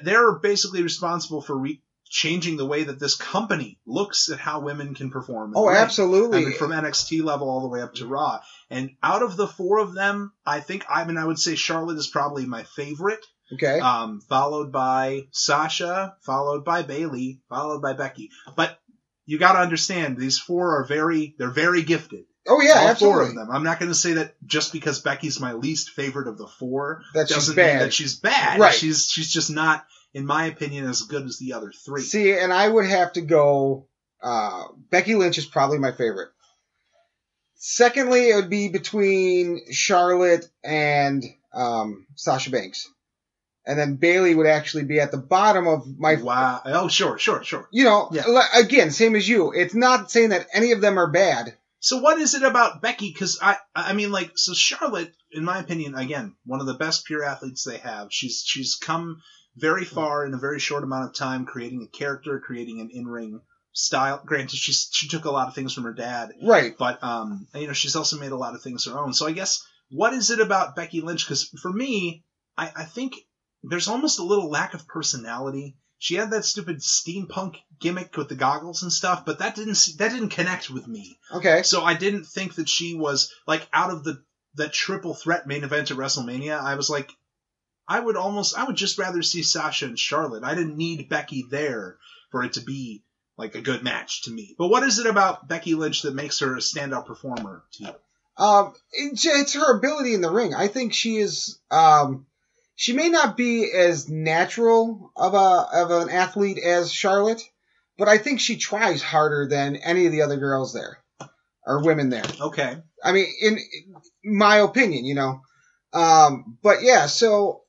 [0.02, 1.82] they're basically responsible for re-
[2.14, 5.52] changing the way that this company looks at how women can perform.
[5.56, 6.38] Oh, absolutely.
[6.38, 8.40] I mean, from NXT level all the way up to Raw.
[8.70, 11.98] And out of the four of them, I think I mean I would say Charlotte
[11.98, 13.80] is probably my favorite, okay.
[13.80, 18.30] um, followed by Sasha, followed by Bayley, followed by Becky.
[18.56, 18.78] But
[19.26, 22.26] you got to understand these four are very they're very gifted.
[22.46, 23.20] Oh yeah, all absolutely.
[23.20, 23.50] four of them.
[23.50, 27.02] I'm not going to say that just because Becky's my least favorite of the four
[27.14, 27.80] That she's doesn't mean bad.
[27.82, 28.60] that she's bad.
[28.60, 28.74] Right.
[28.74, 32.02] She's she's just not, in my opinion, as good as the other three.
[32.02, 33.86] See, and I would have to go.
[34.22, 36.30] Uh, Becky Lynch is probably my favorite.
[37.56, 41.24] Secondly, it would be between Charlotte and
[41.54, 42.88] um, Sasha Banks,
[43.66, 46.16] and then Bayley would actually be at the bottom of my.
[46.16, 46.60] wow.
[46.66, 47.68] Oh, sure, sure, sure.
[47.72, 48.24] You know, Yeah.
[48.54, 49.52] again, same as you.
[49.52, 51.56] It's not saying that any of them are bad.
[51.84, 53.10] So what is it about Becky?
[53.12, 57.04] Because I, I mean, like, so Charlotte, in my opinion, again, one of the best
[57.04, 58.08] pure athletes they have.
[58.10, 59.20] She's she's come
[59.54, 63.42] very far in a very short amount of time, creating a character, creating an in-ring
[63.74, 64.22] style.
[64.24, 66.74] Granted, she she took a lot of things from her dad, Right.
[66.78, 69.12] but um, you know, she's also made a lot of things her own.
[69.12, 71.26] So I guess what is it about Becky Lynch?
[71.26, 72.24] Because for me,
[72.56, 73.16] I, I think
[73.62, 75.76] there's almost a little lack of personality.
[76.04, 80.10] She had that stupid steampunk gimmick with the goggles and stuff, but that didn't that
[80.10, 81.18] didn't connect with me.
[81.32, 81.62] Okay.
[81.62, 84.22] So I didn't think that she was like out of the
[84.56, 86.60] that triple threat main event at WrestleMania.
[86.60, 87.10] I was like,
[87.88, 90.44] I would almost, I would just rather see Sasha and Charlotte.
[90.44, 91.96] I didn't need Becky there
[92.30, 93.02] for it to be
[93.38, 94.54] like a good match to me.
[94.58, 97.94] But what is it about Becky Lynch that makes her a standout performer to you?
[98.36, 100.54] Um, it's, it's her ability in the ring.
[100.54, 101.58] I think she is.
[101.70, 102.26] Um,
[102.76, 107.42] she may not be as natural of a of an athlete as Charlotte,
[107.96, 110.98] but I think she tries harder than any of the other girls there
[111.66, 112.24] or women there.
[112.40, 112.76] Okay.
[113.02, 113.94] I mean, in, in
[114.38, 115.40] my opinion, you know.
[115.92, 117.62] Um, but yeah, so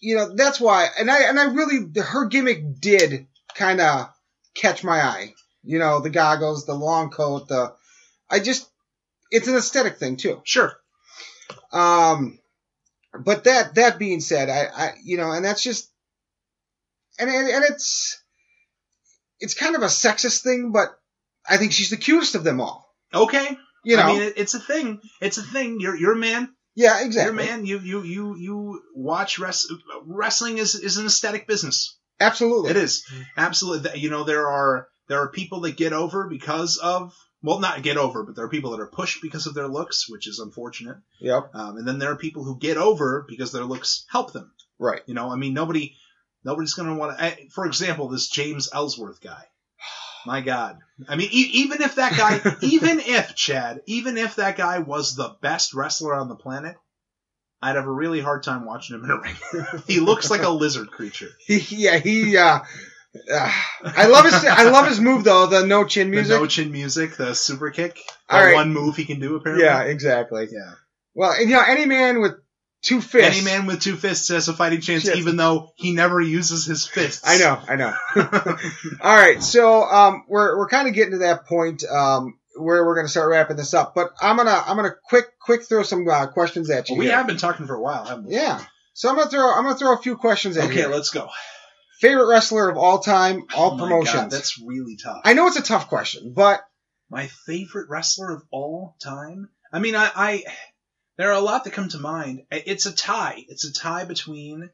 [0.00, 4.08] you know that's why, and I and I really her gimmick did kind of
[4.54, 5.34] catch my eye.
[5.64, 7.74] You know, the goggles, the long coat, the
[8.30, 8.68] I just
[9.30, 10.40] it's an aesthetic thing too.
[10.44, 10.72] Sure.
[11.72, 12.38] Um,
[13.24, 15.90] but that that being said, I, I you know, and that's just
[17.18, 18.22] and and, it's
[19.40, 20.88] it's kind of a sexist thing, but
[21.48, 22.94] I think she's the cutest of them all.
[23.12, 23.56] Okay.
[23.84, 25.00] You know, I mean, it's a thing.
[25.20, 25.78] It's a thing.
[25.80, 26.54] You're you're a man.
[26.74, 27.34] yeah, exactly.
[27.34, 27.66] You're a man.
[27.66, 29.72] You you you you watch rest,
[30.04, 31.96] wrestling is is an aesthetic business.
[32.20, 32.70] Absolutely.
[32.70, 33.04] It is
[33.36, 33.98] absolutely.
[33.98, 37.96] You know, there are there are people that get over because of well, not get
[37.96, 40.96] over, but there are people that are pushed because of their looks, which is unfortunate.
[41.20, 41.54] Yep.
[41.54, 44.52] Um, and then there are people who get over because their looks help them.
[44.76, 45.02] Right.
[45.06, 45.94] You know, I mean, nobody
[46.44, 47.50] Nobody's going to want to.
[47.50, 49.44] For example, this James Ellsworth guy.
[50.26, 50.78] My God.
[51.08, 55.14] I mean, e- even if that guy, even if Chad, even if that guy was
[55.14, 56.76] the best wrestler on the planet,
[57.60, 59.36] I'd have a really hard time watching him in a ring.
[59.86, 61.30] he looks like a lizard creature.
[61.48, 62.36] Yeah, he.
[62.36, 62.64] Uh, uh,
[63.34, 64.34] I love his.
[64.44, 65.46] I love his move though.
[65.46, 66.28] The no chin music.
[66.28, 67.96] The no chin music, the super kick.
[68.28, 68.54] The All right.
[68.54, 69.64] one move he can do apparently.
[69.64, 70.48] yeah, exactly.
[70.50, 70.72] Yeah.
[71.14, 72.34] Well, and you know, any man with
[72.82, 73.36] two fists.
[73.36, 75.16] Any man with two fists has a fighting chance, Shit.
[75.16, 77.22] even though he never uses his fists.
[77.26, 77.94] I know, I know.
[79.00, 82.94] All right, so um, we're we're kind of getting to that point um, where we're
[82.94, 83.94] going to start wrapping this up.
[83.94, 86.96] But I'm gonna I'm gonna quick quick throw some uh, questions at you.
[86.96, 87.16] we here.
[87.16, 88.34] have been talking for a while, haven't we?
[88.34, 88.62] Yeah.
[88.92, 90.82] So I'm gonna throw I'm gonna throw a few questions at you.
[90.82, 91.28] Okay, let's go.
[92.00, 94.14] Favorite wrestler of all time, all Oh promotions.
[94.14, 95.20] God, that's really tough.
[95.24, 96.60] I know it's a tough question, but
[97.10, 99.48] My favorite wrestler of all time.
[99.72, 100.44] I mean, I, I
[101.16, 102.42] there are a lot that come to mind.
[102.50, 103.44] It's a tie.
[103.48, 104.70] It's a tie between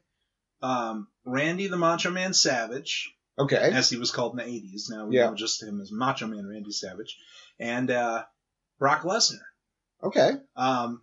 [0.61, 3.57] um, Randy the Macho Man Savage, okay.
[3.73, 4.89] as he was called in the '80s.
[4.89, 5.29] Now we Yeah.
[5.29, 7.17] know just him as Macho Man Randy Savage,
[7.59, 8.23] and uh,
[8.79, 9.39] Brock Lesnar.
[10.03, 10.31] Okay.
[10.55, 10.99] Um,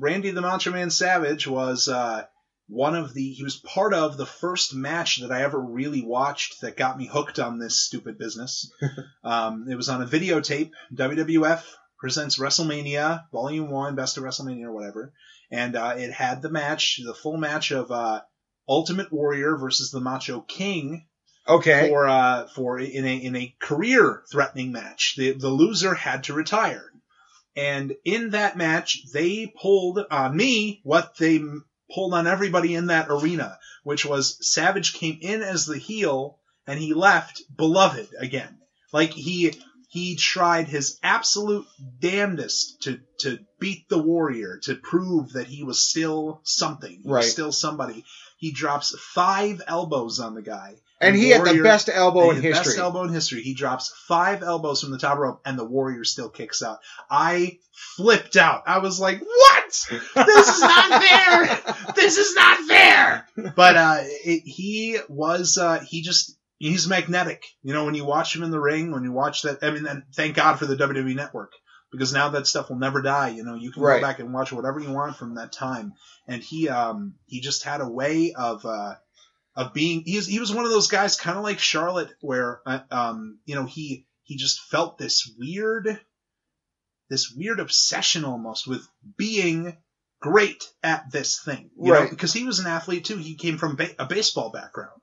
[0.00, 2.24] Randy the Macho Man Savage was uh,
[2.68, 3.30] one of the.
[3.32, 7.06] He was part of the first match that I ever really watched that got me
[7.06, 8.70] hooked on this stupid business.
[9.24, 10.70] um, it was on a videotape.
[10.94, 11.62] WWF
[11.98, 15.12] presents WrestleMania Volume One, Best of WrestleMania or whatever,
[15.50, 18.20] and uh, it had the match, the full match of uh,
[18.68, 21.06] Ultimate Warrior versus the Macho King
[21.48, 21.88] Okay.
[21.88, 25.14] for uh, for in a in a career threatening match.
[25.16, 26.90] The the loser had to retire,
[27.54, 31.40] and in that match they pulled on me what they
[31.94, 36.78] pulled on everybody in that arena, which was Savage came in as the heel and
[36.78, 38.58] he left beloved again.
[38.92, 39.54] Like he
[39.88, 41.66] he tried his absolute
[42.00, 47.12] damnedest to to beat the warrior to prove that he was still something, he was
[47.12, 47.24] Right.
[47.24, 48.04] still somebody.
[48.38, 50.74] He drops five elbows on the guy.
[51.00, 52.52] And he had the best elbow in history.
[52.52, 53.42] Best elbow in history.
[53.42, 56.78] He drops five elbows from the top rope, and the Warrior still kicks out.
[57.10, 57.58] I
[57.96, 58.62] flipped out.
[58.66, 59.64] I was like, "What?
[60.26, 61.74] This is not fair!
[61.94, 65.58] This is not fair!" But uh, it, he was.
[65.58, 66.36] Uh, he just.
[66.58, 67.44] He's magnetic.
[67.62, 69.58] You know, when you watch him in the ring, when you watch that.
[69.62, 71.52] I mean, thank God for the WWE Network
[71.92, 73.28] because now that stuff will never die.
[73.28, 74.00] You know, you can Right.
[74.00, 75.92] go back and watch whatever you want from that time.
[76.26, 78.64] And he, um, he just had a way of.
[78.64, 78.94] Uh,
[79.56, 82.60] of being he was, he was one of those guys kind of like Charlotte where
[82.66, 85.98] uh, um you know he he just felt this weird
[87.08, 88.86] this weird obsession almost with
[89.16, 89.76] being
[90.20, 92.10] great at this thing you know Right.
[92.10, 95.00] because he was an athlete too he came from ba- a baseball background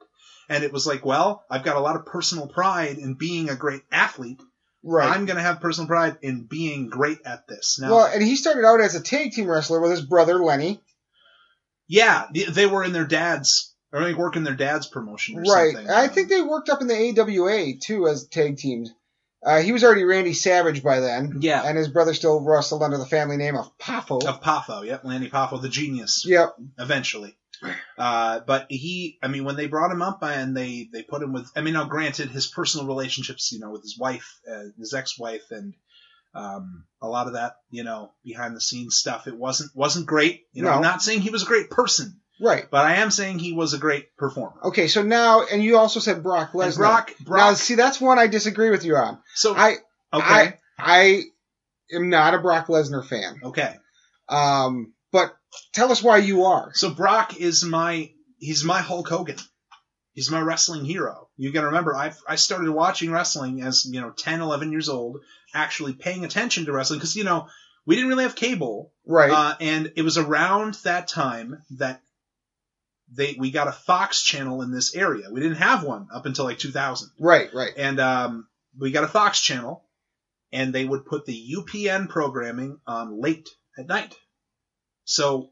[0.49, 3.56] and it was like well I've got a lot of personal pride in being a
[3.56, 4.41] great athlete
[4.84, 5.10] right.
[5.16, 8.36] I'm going to have personal pride in being great at this now well, and he
[8.36, 10.82] started out as a tag team wrestler with his brother Lenny.
[11.88, 15.73] yeah they were in their dad's or like working their dad's promotion or Right.
[15.73, 18.91] something I think they worked up in the AWA too as tag teams.
[19.45, 21.37] Uh, he was already Randy Savage by then.
[21.41, 21.61] Yeah.
[21.65, 24.25] And his brother still wrestled under the family name of Poffo.
[24.25, 26.55] of Poffo yep Lanny Poffo the genius Yep.
[26.79, 27.37] eventually.
[27.97, 31.31] Uh, but he, I mean, when they brought him up and they, they put him
[31.31, 34.93] with, I mean, now granted, his personal relationships, you know, with his wife, uh, his
[34.93, 35.73] ex-wife and,
[36.35, 40.41] um, a lot of that, you know, behind the scenes stuff, it wasn't, wasn't great.
[40.51, 40.75] You know, No.
[40.77, 42.65] I'm not saying he was a great person, Right.
[42.69, 44.55] but I am saying he was a great performer.
[44.65, 46.65] Okay, so now, and you also said Brock Lesnar.
[46.65, 49.19] And Brock, Now, see, that's one I disagree with you on.
[49.36, 49.75] so, I,
[50.11, 51.23] okay, I
[51.93, 53.39] am not a Brock Lesnar fan.
[53.43, 53.75] okay.
[54.29, 55.36] Um, but
[55.73, 56.71] tell us why you are.
[56.73, 58.09] So Brock is my,
[58.39, 59.38] he's my Hulk Hogan.
[60.13, 61.29] He's my wrestling hero.
[61.38, 65.17] You gotta remember, I I started watching wrestling as, you know, 10, 11 years old,
[65.55, 67.47] actually paying attention to wrestling, because, you know,
[67.86, 69.31] we didn't really have cable, Right.
[69.31, 72.01] uh, and it was around that time that
[73.16, 75.30] they we got a Fox channel in this area.
[75.32, 77.74] We didn't have one up until like 2000, right, right.
[77.78, 78.47] and um,
[78.78, 79.86] we got a Fox channel,
[80.51, 84.16] and they would put the UPN programming on late at night.
[85.05, 85.51] So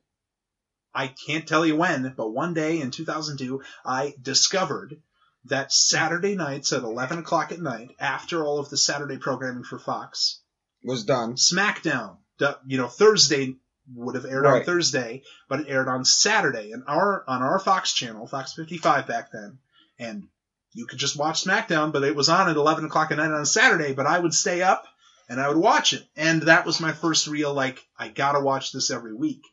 [0.94, 5.02] I can't tell you when, but one day in 2002, I discovered
[5.46, 9.80] that Saturday nights at 11 o'clock at night, after all of the Saturday programming for
[9.80, 10.42] Fox,
[10.84, 11.36] Was done.
[11.36, 12.18] SmackDown,
[12.66, 13.56] you know, Thursday
[13.96, 17.94] would have aired on Thursday, but it aired on Saturday, and our on our Fox
[17.94, 19.60] channel, Fox 55 back then,
[20.00, 20.28] and
[20.74, 23.46] you could just watch SmackDown, but it was on at 11 o'clock at night on
[23.46, 23.94] Saturday.
[23.94, 24.86] But I would stay up
[25.28, 28.72] and I would watch it, and that was my first real like I gotta watch
[28.72, 29.44] this every week.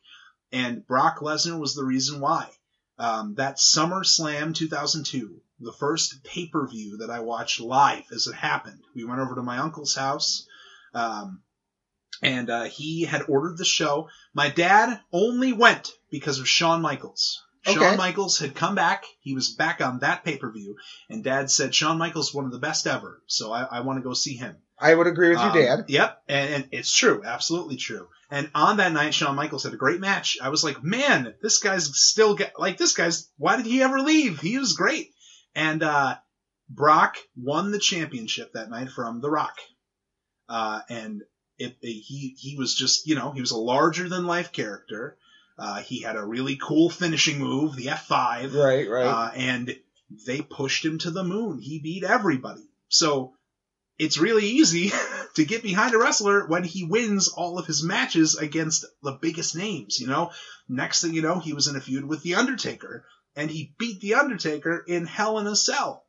[0.51, 2.49] And Brock Lesnar was the reason why.
[2.97, 8.35] Um, that SummerSlam 2002, the first pay per view that I watched live as it
[8.35, 8.81] happened.
[8.95, 10.47] We went over to my uncle's house.
[10.93, 11.43] Um,
[12.21, 14.09] and uh, he had ordered the show.
[14.33, 17.43] My dad only went because of Shawn Michaels.
[17.63, 19.03] Shawn Michaels had come back.
[19.19, 20.77] He was back on that pay per view,
[21.09, 23.21] and Dad said Shawn Michaels is one of the best ever.
[23.27, 24.55] So I, I want to go see him.
[24.79, 25.85] I would agree with Um, your dad.
[25.89, 28.07] Yep, and, and it's true, absolutely true.
[28.31, 30.37] And on that night, Shawn Michaels had a great match.
[30.41, 33.29] I was like, man, this guy's still get like this guy's.
[33.37, 34.39] Why did he ever leave?
[34.39, 35.09] He was great.
[35.53, 36.15] And uh,
[36.69, 39.57] Brock won the championship that night from The Rock,
[40.47, 41.23] uh, and
[41.59, 45.17] it, it- he he was just you know he was a larger than life character.
[45.57, 48.53] Uh, he had a really cool finishing move, the F5.
[48.53, 49.05] Right, right.
[49.05, 49.75] Uh, and
[50.25, 51.59] they pushed him to the moon.
[51.59, 52.63] He beat everybody.
[52.87, 53.33] So
[53.97, 54.93] it's really easy
[55.35, 59.53] to get behind a wrestler when he wins all of his matches against the biggest
[59.57, 60.31] names, you know?
[60.69, 63.03] Next thing you know, he was in a feud with The Undertaker,
[63.35, 66.05] and he beat The Undertaker in Hell in a Cell.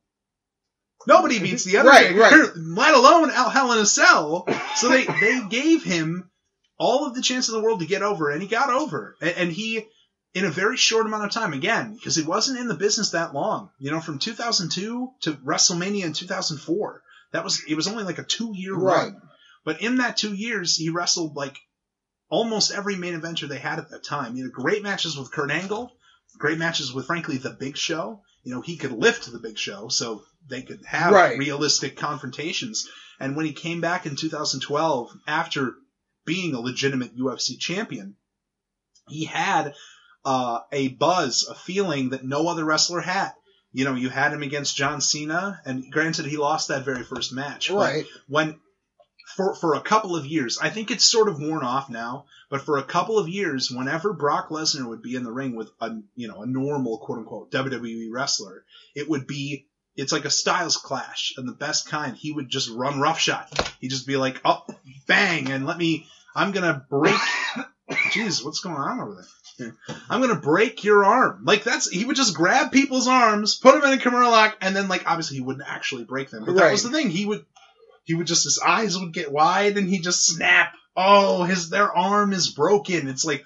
[1.06, 2.50] Nobody beats The Right, Undertaker, right.
[2.56, 4.46] let alone Al Hell in a Cell.
[4.76, 6.30] So they, they gave him
[6.78, 9.16] all of the chance in the world to get over, and he got over.
[9.20, 9.86] And, and he,
[10.34, 13.34] in a very short amount of time, again, because he wasn't in the business that
[13.34, 13.70] long.
[13.78, 18.24] You know, from 2002 to WrestleMania in 2004, that was it was only like a
[18.24, 19.04] two year Right.
[19.04, 19.22] run.
[19.64, 21.56] But in that two years, he wrestled like
[22.28, 24.34] almost every main eventer they had at that time.
[24.34, 25.90] He had great matches with Kurt Angle,
[26.38, 28.22] great matches with, frankly, the Big Show.
[28.42, 31.38] You know, he could lift the Big Show, so they could have Right.
[31.38, 32.88] realistic confrontations.
[33.18, 35.74] And when he came back in 2012, after
[36.24, 38.16] being a legitimate UFC champion,
[39.08, 39.74] he had
[40.24, 43.32] uh, a buzz, a feeling that no other wrestler had.
[43.72, 47.32] You know, you had him against John Cena, and granted, he lost that very first
[47.32, 47.68] match.
[47.68, 48.06] but right.
[48.26, 48.58] when
[49.36, 52.62] for for a couple of years, I think it's sort of worn off now, but
[52.62, 55.90] for a couple of years, whenever Brock Lesnar would be in the ring with a
[56.16, 58.64] you know a normal quote unquote WWE wrestler,
[58.94, 59.66] it would be
[60.00, 62.16] it's like a styles clash and the best kind.
[62.16, 63.46] He would just run roughshod.
[63.80, 64.64] He'd just be like, oh,
[65.06, 66.06] bang, and let me.
[66.34, 67.16] I'm gonna break.
[67.90, 69.24] Jeez, what's going on over
[69.58, 69.74] there?
[70.08, 71.42] I'm gonna break your arm.
[71.44, 74.74] Like that's he would just grab people's arms, put them in a Kimura lock, and
[74.74, 76.44] then like obviously he wouldn't actually break them.
[76.44, 77.10] But that was the thing.
[77.10, 77.44] He would
[78.04, 80.72] he would just his eyes would get wide and he'd just snap.
[80.96, 83.08] Oh, his their arm is broken.
[83.08, 83.44] It's like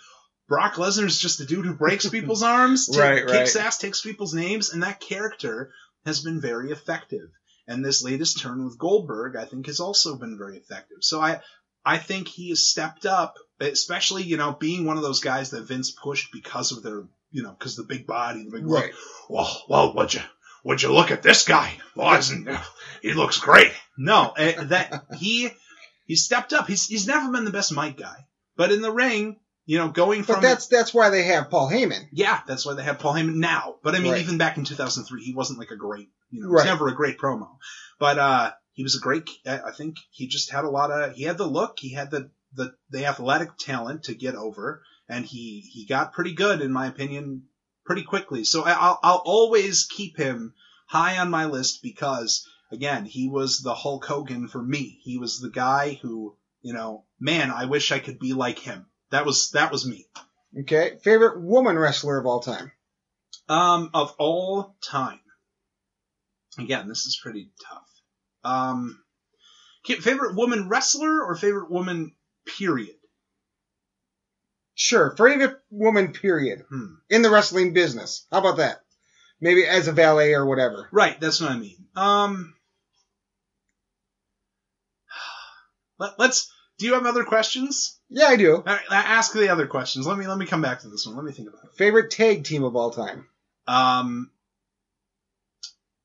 [0.49, 3.65] Brock Lesnar's just a dude who breaks people's arms, Right, kicks right.
[3.65, 5.73] ass, takes people's names, and that character
[6.05, 7.31] has been very effective.
[7.67, 10.99] And this latest turn with Goldberg, I think, has also been very effective.
[11.01, 11.41] So I
[11.85, 15.69] I think he has stepped up, especially, you know, being one of those guys that
[15.69, 18.93] Vince pushed because of their, you know, because the big body, the big Right.
[19.29, 20.21] Well, well, would you,
[20.65, 21.77] would you look at this guy?
[21.95, 22.49] Well, isn't,
[23.03, 23.73] he looks great.
[23.99, 25.51] No, eh, that he,
[26.07, 26.67] he stepped up.
[26.67, 28.27] He's, he's never been the best mic guy,
[28.57, 29.37] but in the ring,
[29.67, 30.37] you know, going from.
[30.37, 32.07] But that's that's why they have Paul Heyman.
[32.13, 33.77] yeah, that's why they have Paul Heyman now.
[33.83, 34.21] But I mean, Right.
[34.21, 36.71] even back in 2003, he wasn't like a great, you know, he was Right.
[36.71, 37.57] never a great promo.
[37.99, 41.23] But, uh, he was a great, I think he just had a lot of, he
[41.23, 45.61] had the look, he had the, the, the athletic talent to get over, and he,
[45.61, 47.45] he got pretty good, in my opinion,
[47.87, 48.43] pretty quickly.
[48.43, 50.55] So I, I'll, I'll always keep him
[50.89, 54.99] high on my list because, again, he was the Hulk Hogan for me.
[55.05, 58.87] He was the guy who, you know, man, I wish I could be like him.
[59.11, 60.07] That was, that was me.
[60.61, 60.99] Okay.
[61.03, 62.73] Favorite woman wrestler of all time.
[63.49, 65.21] Um, of all time.
[66.59, 67.89] Again, this is pretty tough.
[68.45, 69.03] Um,
[69.85, 72.15] favorite woman wrestler or favorite woman
[72.59, 72.97] period?
[74.75, 75.15] Sure.
[75.17, 76.13] Favorite woman.
[76.13, 76.65] Period.
[76.69, 76.95] Hmm.
[77.09, 78.27] In the wrestling business.
[78.31, 78.81] How about that?
[79.41, 80.89] Maybe as a valet or whatever.
[80.91, 81.87] Right, that's what I mean.
[81.97, 82.55] Um,
[85.99, 86.53] let, let's.
[86.79, 87.99] Do you have other questions?
[88.09, 88.57] Yeah, I do.
[88.57, 90.07] All right, ask the other questions.
[90.07, 91.17] Let me let me come back to this one.
[91.17, 91.77] Let me think about it.
[91.77, 93.27] Favorite tag team of all time.
[93.67, 94.31] Um,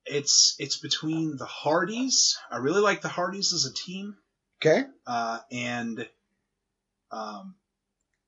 [0.05, 2.37] it's it's between the Hardys.
[2.51, 4.15] I really like the Hardys as a team.
[4.61, 4.83] Okay.
[5.07, 6.05] uh, and
[7.11, 7.55] um,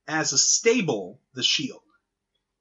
[0.08, 1.82] as a stable, the Shield.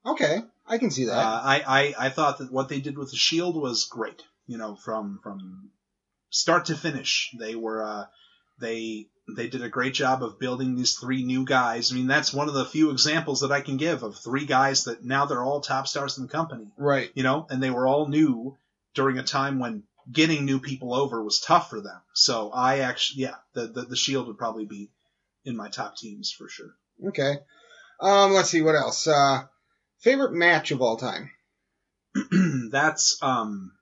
[0.05, 0.39] Okay.
[0.67, 1.25] I can see Uh, that.
[1.25, 4.23] I, I I thought that what they did with the Shield was great.
[4.47, 5.71] You know, from from
[6.31, 8.07] start to finish, they were uh,
[8.61, 9.07] they
[9.37, 11.93] they did a great job of building these three new guys.
[11.93, 14.85] I mean, that's one of the few examples that I can give of three guys
[14.85, 16.67] that now they're all top stars in the company.
[16.77, 17.11] right.
[17.15, 18.57] You know, and they were all new
[18.95, 22.01] during a time when getting new people over was tough for them.
[22.15, 24.91] So I actually, yeah, the the, the Shield would probably be
[25.45, 26.75] in my top teams for sure.
[27.09, 27.39] Okay.
[28.01, 29.07] Um, let's see what else.
[29.07, 29.45] Uh,
[29.99, 31.31] favorite match of all time.
[32.71, 33.73] that's um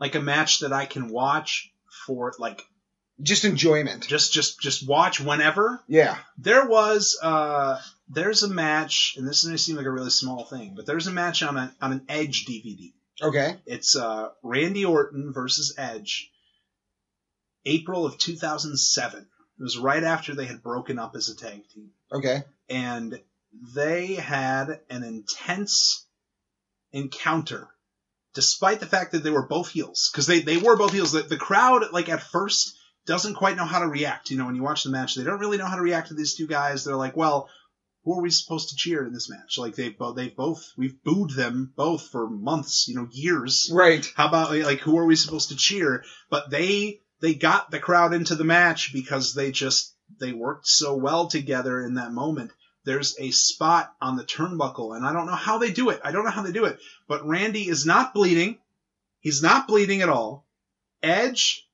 [0.00, 1.72] like a match that I can watch
[2.06, 2.64] for like
[3.20, 4.06] Just enjoyment.
[4.06, 5.80] just just just watch whenever.
[5.88, 6.16] Yeah.
[6.38, 10.74] There was uh there's a match and this may seem like a really small thing,
[10.76, 12.92] but there's a match on a on an Edge DVD.
[13.20, 13.56] Okay.
[13.66, 16.30] It's uh Randy Orton versus Edge
[17.64, 19.20] April of 2007.
[19.20, 22.42] It was right after they had broken up as a tag team Okay.
[22.68, 23.20] and
[23.74, 26.06] they had an intense
[26.92, 27.66] encounter,
[28.34, 31.12] despite the fact that they were both heels, because they, they were both heels.
[31.12, 32.76] The, the crowd, like at first,
[33.08, 34.30] doesn't quite know how to react.
[34.30, 36.14] You know, when you watch the match, they don't really know how to react to
[36.14, 36.84] these two guys.
[36.84, 37.48] They're like, well,
[38.04, 39.58] who are we supposed to cheer in this match?
[39.58, 43.70] Like they've both, they've both, we've booed them both for months, you know, years.
[43.72, 44.06] Right.
[44.14, 46.04] How about like who are we supposed to cheer?
[46.30, 50.94] But they they got the crowd into the match because they just they worked so
[50.94, 52.52] well together in that moment.
[52.84, 56.00] There's a spot on the turnbuckle, and I don't know how they do it.
[56.04, 56.78] I don't know how they do it.
[57.06, 58.58] But Randy is not bleeding.
[59.20, 60.46] He's not bleeding at all.
[61.02, 61.67] Edge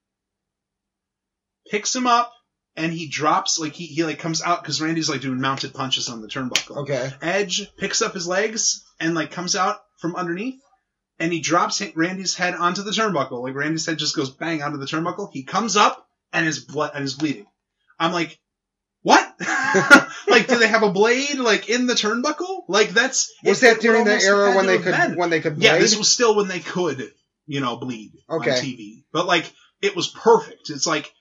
[1.75, 2.33] picks him up
[2.77, 6.09] and he drops like he, he like comes out because Randy's like doing mounted punches
[6.09, 6.77] on the turnbuckle.
[6.83, 7.11] Okay.
[7.21, 10.61] Edge picks up his legs and like comes out from underneath
[11.19, 13.43] and he drops Randy's head onto the turnbuckle.
[13.43, 15.31] Like Randy's head just goes bang onto the turnbuckle.
[15.33, 17.47] He comes up and is blood and is bleeding.
[17.99, 18.39] I'm like,
[19.03, 19.35] what?
[20.29, 22.63] like, do they have a blade like in the turnbuckle?
[22.69, 25.99] Like that's Was that during the era when they could when they could Yeah, this
[25.99, 27.11] was still when they could,
[27.47, 28.51] you know, bleed Okay.
[28.53, 29.03] on TV.
[29.13, 29.53] But like,
[29.83, 30.71] it was perfect.
[30.71, 31.13] It's like,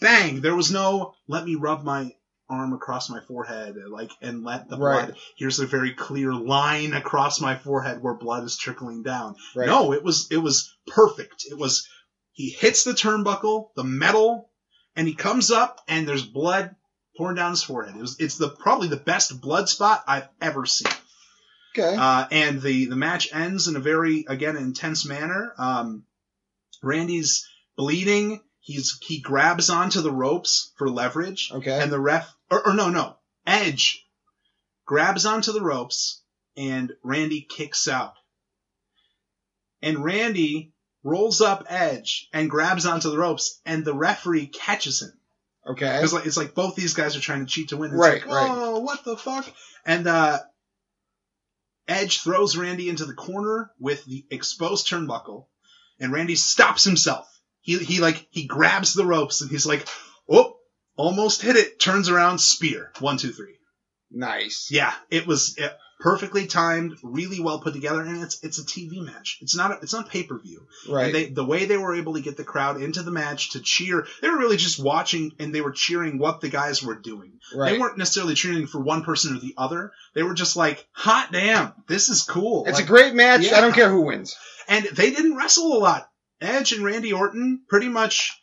[0.00, 0.40] bang.
[0.40, 2.12] There was no let me rub my
[2.48, 5.06] arm across my forehead, like, and let the Right.
[5.06, 5.16] blood.
[5.38, 9.36] Here's a very clear line across my forehead where blood is trickling down.
[9.54, 9.66] Right.
[9.66, 11.44] No, it was it was perfect.
[11.50, 11.88] It was
[12.32, 14.50] he hits the turnbuckle, the metal,
[14.96, 16.74] and he comes up, and there's blood
[17.16, 17.94] pouring down his forehead.
[17.96, 20.92] It was it's the probably the best blood spot I've ever seen.
[21.74, 21.96] Okay.
[21.96, 25.54] Uh, and the, the match ends in a very, again, intense manner.
[25.56, 26.04] Um,
[26.82, 28.42] Randy's bleeding.
[28.64, 31.50] He's, he grabs onto the ropes for leverage.
[31.52, 31.80] Okay.
[31.82, 34.06] And the ref, or, or no, no, Edge
[34.86, 36.22] grabs onto the ropes
[36.56, 38.14] and Randy kicks out.
[39.82, 45.12] And Randy rolls up Edge and grabs onto the ropes and the referee catches him.
[45.66, 45.96] okay.
[45.96, 47.90] Because like, it's like both these guys are trying to cheat to win.
[47.90, 48.48] It's Right, like, right.
[48.48, 49.52] oh, what the fuck?
[49.84, 50.38] And uh,
[51.88, 55.46] Edge throws Randy into the corner with the exposed turnbuckle,
[55.98, 57.26] and Randy stops himself.
[57.62, 59.86] He he like he grabs the ropes and he's like,
[60.28, 60.56] oh,
[60.96, 61.80] almost hit it.
[61.80, 62.90] Turns around, spear.
[63.00, 63.54] One, two, three.
[64.10, 64.68] Nice.
[64.70, 65.68] Yeah, it was uh,
[66.00, 69.38] perfectly timed, really well put together, and it's it's a TV match.
[69.40, 70.66] It's not a, it's not pay per view.
[70.88, 71.06] Right.
[71.06, 73.60] And they, the way they were able to get the crowd into the match to
[73.60, 77.38] cheer, they were really just watching and they were cheering what the guys were doing.
[77.54, 77.72] right.
[77.72, 79.92] They weren't necessarily cheering for one person or the other.
[80.14, 82.64] They were just like, hot damn, this is cool.
[82.66, 83.42] it's Like, a great match.
[83.42, 83.56] Yeah.
[83.56, 84.36] I don't care who wins.
[84.68, 86.08] and they didn't wrestle a lot.
[86.42, 88.38] Edge and Randy Orton pretty much,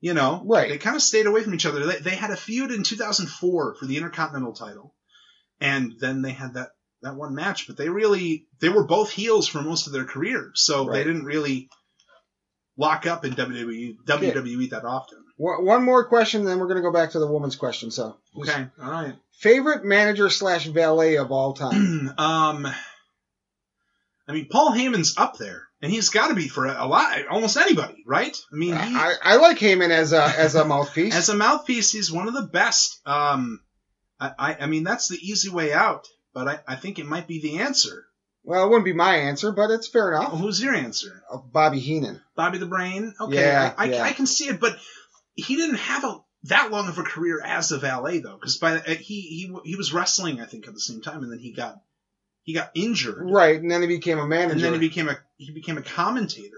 [0.00, 0.68] you know, Right.
[0.70, 1.84] they kind of stayed away from each other.
[1.86, 4.94] They, they had a feud in 2004 for the Intercontinental title.
[5.60, 6.68] And then they had that,
[7.02, 10.50] that one match, but they really, they were both heels for most of their career.
[10.54, 11.68] So they didn't really
[12.78, 15.18] lock up in WWE, WWE that often.
[15.36, 17.90] One one more question, then we're going to go back to the woman's question.
[17.90, 18.66] So, Okay.
[18.82, 19.14] All right.
[19.38, 22.08] favorite manager slash valet of all time.
[22.18, 22.66] um,
[24.28, 27.56] I mean, Paul Heyman's up there, and he's got to be for a lot, almost
[27.56, 28.36] anybody, right?
[28.52, 31.14] I mean, he, I, I like Heyman as a as a mouthpiece.
[31.14, 33.00] as a mouthpiece, he's one of the best.
[33.06, 33.60] Um,
[34.18, 37.26] I, I, I mean, that's the easy way out, but I, I think it might
[37.26, 38.04] be the answer.
[38.44, 40.38] well, it wouldn't be my answer, but it's fair Well, enough.
[40.40, 41.22] who's your answer?
[41.30, 42.20] Uh, Bobby Heenan.
[42.36, 43.14] Bobby the Brain?
[43.20, 44.02] Okay, Yeah, I, I, yeah.
[44.02, 44.76] I can see it, but
[45.34, 48.74] he didn't have a that long of a career as a valet though, because by
[48.74, 51.52] the, he he he was wrestling, I think, at the same time, and then he
[51.52, 51.76] got
[52.50, 54.52] he got injured, Right, and then he became a manager.
[54.52, 56.56] and then he became a he became a commentator.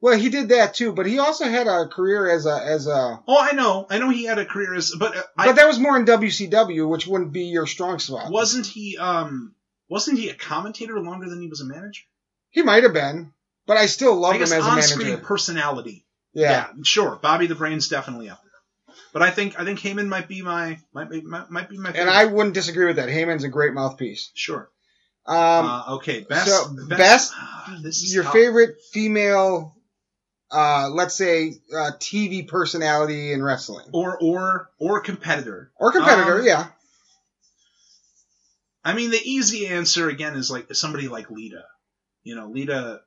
[0.00, 3.20] well, he did that too, but he also had a career as a as a.
[3.26, 5.66] Oh, I know, I know he had a career as, but uh, I But that
[5.68, 8.30] was more in WCW, which wouldn't be your strong spot.
[8.30, 9.54] wasn't he um
[9.88, 12.02] wasn't he a commentator longer than he was a manager?
[12.50, 13.32] He might have been,
[13.66, 15.24] but I still love I him as a on-screen manager.
[15.24, 16.04] personality.
[16.34, 16.68] Yeah.
[16.82, 17.18] sure.
[17.22, 18.94] Bobby the Brain's definitely up there.
[19.12, 21.90] But I think I think Heyman might be my might be might, might be my
[21.92, 22.02] favorite.
[22.02, 23.08] and I wouldn't disagree with that.
[23.08, 24.30] Heyman's a great mouthpiece.
[24.34, 24.68] sure.
[25.28, 28.32] Um, uh, okay, best so, best, best- ah, your tough.
[28.32, 29.76] favorite female,
[30.50, 35.70] uh, let's say, uh, TV personality in wrestling or or or competitor.
[35.76, 36.40] or competitor?
[36.40, 36.66] Um, yeah.
[38.82, 41.64] I mean, the easy answer again is like somebody like Lita.
[42.22, 43.02] You know, Lita.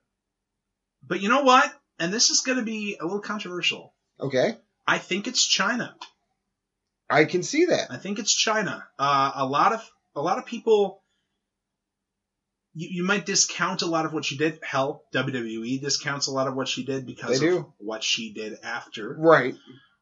[1.02, 1.73] But you know what?
[1.98, 3.95] And this is going to be a little controversial.
[4.19, 4.56] Okay.
[4.85, 5.93] I think it's Chyna.
[7.10, 7.88] I can see that.
[7.89, 8.84] I think it's Chyna.
[8.99, 11.01] Uh, a lot of a lot of people.
[12.73, 14.60] You, you might discount a lot of what she did.
[14.64, 17.73] Hell, WWE discounts a lot of what she did because They of do.
[17.80, 19.14] what she did after.
[19.18, 19.56] Right.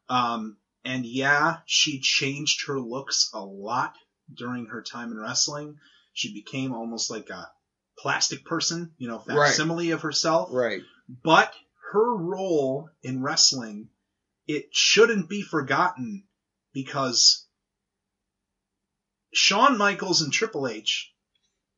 [0.08, 3.94] Um, and yeah, she changed her looks a lot
[4.32, 5.76] during her time in wrestling.
[6.12, 7.50] She became almost like a
[7.98, 9.48] plastic person, you know, Right.
[9.48, 10.48] facsimile of herself.
[10.52, 10.82] Right.
[11.24, 11.52] But
[11.92, 13.88] her role in wrestling,
[14.46, 16.24] it shouldn't be forgotten
[16.72, 17.46] because
[19.32, 21.12] Shawn Michaels and Triple H,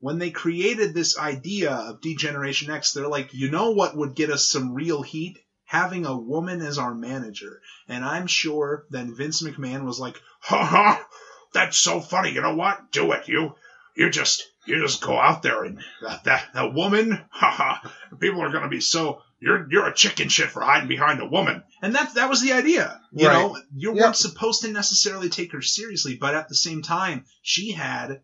[0.03, 4.31] when they created this idea of D-Generation X, they're like, you know what would get
[4.31, 5.39] us some real heat?
[5.65, 7.61] Having a woman as our manager.
[7.87, 11.07] And I'm sure then Vince McMahon was like, ha ha,
[11.55, 12.33] that's so funny.
[12.33, 12.91] You know what?
[12.91, 13.29] Do it.
[13.29, 13.55] You,
[13.95, 18.43] you just, you just go out there and that, that, that woman, ha ha, people
[18.43, 21.63] are going to be so, you're, you're a chicken shit for hiding behind a woman.
[21.81, 23.01] And that, that was the idea.
[23.13, 23.35] You Right.
[23.35, 24.03] know, you Yep.
[24.03, 28.21] weren't supposed to necessarily take her seriously, but at the same time, she had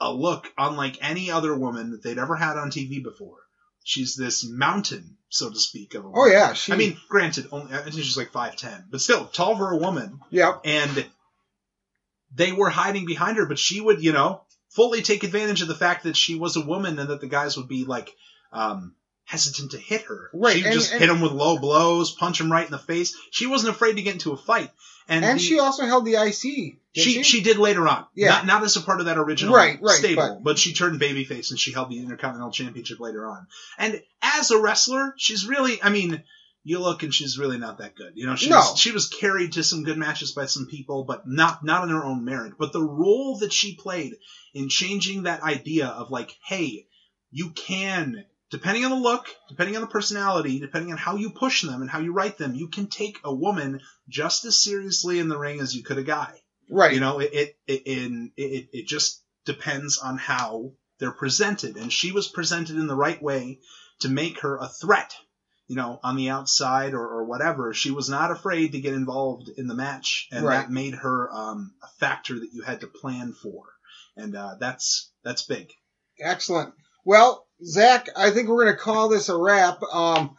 [0.00, 3.38] a look unlike any other woman that they'd ever had on TV before.
[3.84, 6.20] She's this mountain, so to speak, of a woman.
[6.20, 6.72] Oh yeah, she.
[6.72, 10.20] I mean, granted, only, I think she's like 5'10", but still, tall for a woman.
[10.30, 10.62] yep.
[10.64, 11.06] And
[12.34, 15.74] they were hiding behind her, but she would, you know, fully take advantage of the
[15.74, 18.10] fact that she was a woman and that the guys would be like,
[18.52, 20.30] um, hesitant to hit her.
[20.32, 22.78] Right, She and- just and- hit him with low blows, punch him right in the
[22.78, 23.16] face.
[23.30, 24.70] She wasn't afraid to get into a fight.
[25.08, 26.78] And, And the- she also held the IC.
[26.94, 28.06] didn't she, she did later on.
[28.14, 28.28] Yeah.
[28.28, 31.00] Not, not as a part of that original Right, right, stable, but- but, she turned
[31.00, 33.46] babyface and she held the Intercontinental Championship later on.
[33.78, 36.22] And as a wrestler, she's really, I mean,
[36.66, 38.12] you look and she's really not that good.
[38.14, 38.56] You know, she, No.
[38.56, 41.90] was, she was carried to some good matches by some people, but not, not on
[41.90, 42.54] her own merit.
[42.58, 44.14] But the role that she played
[44.54, 46.86] in changing that idea of like, hey,
[47.30, 48.24] you can,
[48.54, 51.90] depending on the look, depending on the personality, depending on how you push them and
[51.90, 55.58] how you write them, you can take a woman just as seriously in the ring
[55.58, 56.32] as you could a guy.
[56.70, 56.94] Right.
[56.94, 60.70] You know, it it it, in, it it just depends on how
[61.00, 63.58] they're presented, and she was presented in the right way
[64.02, 65.12] to make her a threat.
[65.66, 69.48] You know, on the outside or, or whatever, she was not afraid to get involved
[69.48, 70.58] in the match, and Right.
[70.58, 73.64] that made her um, a factor that you had to plan for,
[74.16, 75.72] and uh, that's that's big.
[76.20, 76.72] Excellent.
[77.04, 79.82] Well, Zach, I think we're going to call this a wrap.
[79.92, 80.36] Um,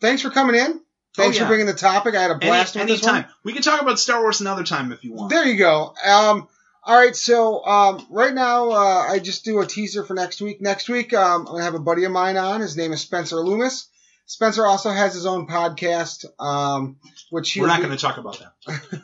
[0.00, 0.80] thanks for coming in.
[1.16, 1.44] Thanks Oh, yeah.
[1.44, 2.14] for bringing the topic.
[2.14, 3.26] I had a Any, blast with this one.
[3.44, 5.30] we can talk about Star Wars another time if you want.
[5.30, 5.94] There you go.
[6.04, 6.46] Um,
[6.84, 10.60] all right, so um, right now uh, I just do a teaser for next week.
[10.62, 12.60] Next week um, I'm gonna have a buddy of mine on.
[12.60, 13.88] His name is Spencer Loomis.
[14.26, 16.96] Spencer also has his own podcast, um,
[17.30, 19.02] which We're not going to talk about that.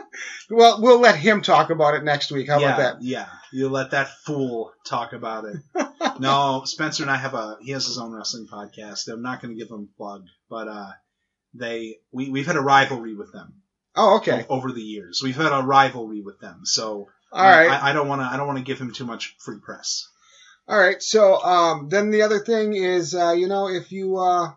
[0.49, 2.47] well, we'll let him talk about it next week.
[2.49, 3.03] How yeah, about that?
[3.05, 5.57] Yeah, you let that fool talk about it.
[6.19, 9.07] no, Spencer and I have a he has his own wrestling podcast.
[9.07, 10.91] I'm not going to give him a plug, but uh,
[11.53, 13.61] they we we've had a rivalry with them
[13.95, 14.45] Oh, okay.
[14.49, 15.21] over the years.
[15.23, 17.69] We've had a rivalry with them, so All right.
[17.69, 20.07] I, I don't want to I don't want to give him too much free press.
[20.67, 21.01] All right.
[21.01, 24.51] So um, then the other thing is, uh, you know, if you uh,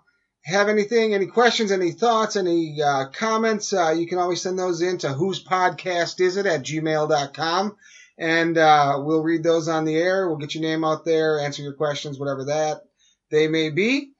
[0.45, 4.83] have anything, any questions, any thoughts, any uh, comments, uh, you can always send those
[4.83, 7.77] in to whose podcast is it at gmail.com.
[8.19, 10.29] And uh, we'll read those on the air.
[10.29, 12.83] We'll get your name out there, answer your questions, whatever that
[13.31, 14.12] they may be.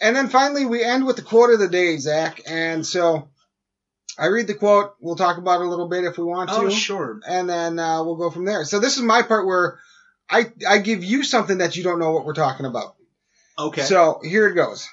[0.00, 2.40] And then finally, we end with the quote of the day, Zach.
[2.46, 3.28] And so
[4.18, 4.94] I read the quote.
[5.00, 7.20] We'll talk about it a little bit if we want to Oh, sure.
[7.26, 8.64] and then uh, we'll go from there.
[8.64, 9.78] So this is my part where
[10.28, 12.96] I I give you something that you don't know what we're talking about.
[13.58, 13.82] Okay.
[13.82, 14.88] So here it goes.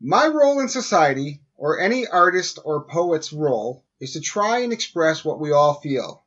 [0.00, 5.24] My role in society, or any artist or poet's role, is to try and express
[5.24, 6.24] what we all feel.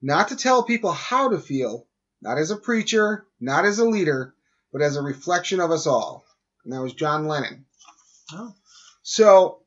[0.00, 1.86] Not to tell people how to feel,
[2.22, 4.34] not as a preacher, not as a leader,
[4.72, 6.24] but as a reflection of us all.
[6.64, 7.64] And that was John Lennon.
[8.32, 8.54] Oh.
[9.02, 9.62] So,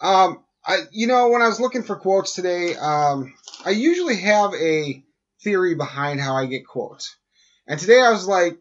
[0.00, 3.34] um, I, you know, when I was looking for quotes today, um,
[3.64, 5.04] I usually have a
[5.42, 7.14] theory behind how I get quotes.
[7.66, 8.58] And today I was like,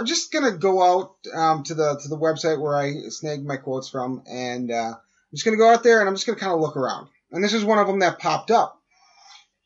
[0.00, 3.58] I'm just gonna go out um, to the to the website where I snagged my
[3.58, 6.54] quotes from, and uh, I'm just gonna go out there and I'm just gonna kind
[6.54, 7.08] of look around.
[7.30, 8.80] And this is one of them that popped up.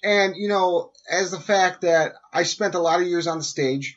[0.03, 3.45] And you know, as the fact that I spent a lot of years on the
[3.45, 3.97] stage.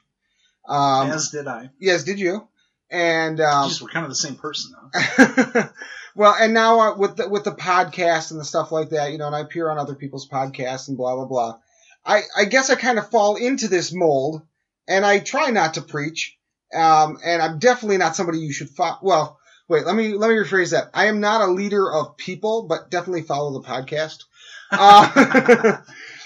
[0.69, 1.71] Um, As did I.
[1.79, 2.47] yes, did you?
[2.91, 5.63] And um, Jeez, we're kind of the same person, though.
[6.15, 9.17] well, and now uh, with the, with the podcast and the stuff like that, you
[9.17, 11.57] know, and I appear on other people's podcasts and blah blah blah.
[12.05, 14.43] I I guess I kind of fall into this mold,
[14.87, 16.37] and I try not to preach.
[16.73, 18.97] Um, and I'm definitely not somebody you should follow.
[19.01, 19.39] Well,
[19.69, 20.89] wait, let me let me rephrase that.
[20.93, 24.23] I am not a leader of people, but definitely follow the podcast.
[24.69, 25.77] Uh,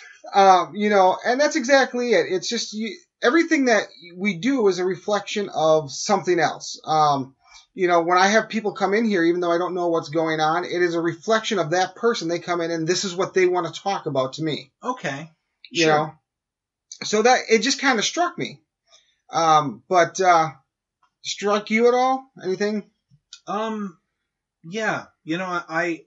[0.34, 2.26] um, you know, and that's exactly it.
[2.28, 3.84] It's just you, everything that
[4.18, 6.82] we do is a reflection of something else.
[6.84, 7.36] Um,
[7.74, 10.10] you know, when I have people come in here, even though I don't know what's
[10.10, 12.28] going on, it is a reflection of that person.
[12.28, 14.72] They come in and this is what they want to talk about to me.
[14.84, 15.30] Okay.
[15.70, 15.98] You Sure.
[15.98, 16.14] know,
[17.04, 18.62] so that it just kind of struck me.
[19.32, 20.50] Um, but uh,
[21.22, 22.26] struck you at all?
[22.44, 22.90] Anything?
[23.48, 23.98] Um,
[24.64, 26.06] yeah, you know, I,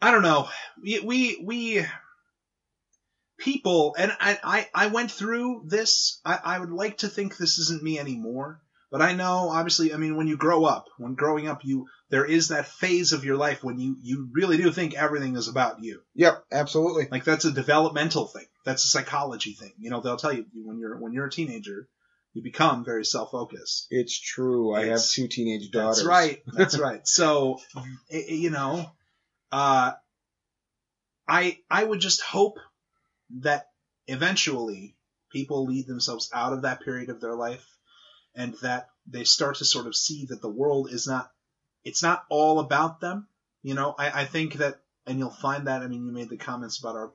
[0.00, 0.48] I don't know.
[0.82, 1.86] We, we, we
[3.38, 6.20] people, and I, I, I went through this.
[6.24, 8.60] I, I would like to think this isn't me anymore,
[8.90, 12.24] but I know, obviously, I mean, when you grow up, when growing up, you, there
[12.24, 15.82] is that phase of your life when you you really do think everything is about
[15.82, 16.00] you.
[16.14, 17.08] Yep, absolutely.
[17.10, 18.46] Like that's a developmental thing.
[18.64, 19.72] That's a psychology thing.
[19.80, 21.88] You know, they'll tell you when you're when you're a teenager,
[22.32, 23.88] you become very self-focused.
[23.90, 24.72] It's true.
[24.74, 25.96] I have two teenage daughters.
[25.96, 26.42] That's right.
[26.46, 27.04] That's right.
[27.04, 27.82] So, i-
[28.12, 28.92] i- you know,
[29.50, 29.92] uh,
[31.26, 32.58] I I would just hope
[33.40, 33.66] that
[34.06, 34.94] eventually
[35.32, 37.66] people lead themselves out of that period of their life,
[38.36, 41.30] and that they start to sort of see that the world is not
[41.84, 43.26] it's not all about them.
[43.62, 45.82] You know, I, I think that, and you'll find that.
[45.82, 47.12] I mean, you made the comments about our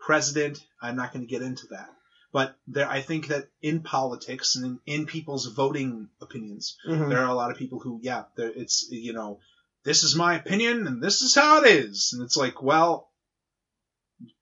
[0.00, 0.64] president.
[0.80, 1.88] I'm not going to get into that.
[2.32, 7.08] But there, I think that in politics and in, in people's voting opinions, Mhm.
[7.08, 9.40] there are a lot of people who, yeah, it's you know,
[9.84, 13.10] this is my opinion and this is how it is, and it's like, well,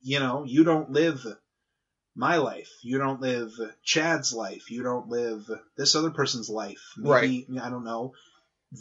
[0.00, 1.24] you know, you don't live
[2.16, 6.82] my life, you don't live Chad's life, you don't live this other person's life.
[7.22, 8.14] Maybe, I don't know.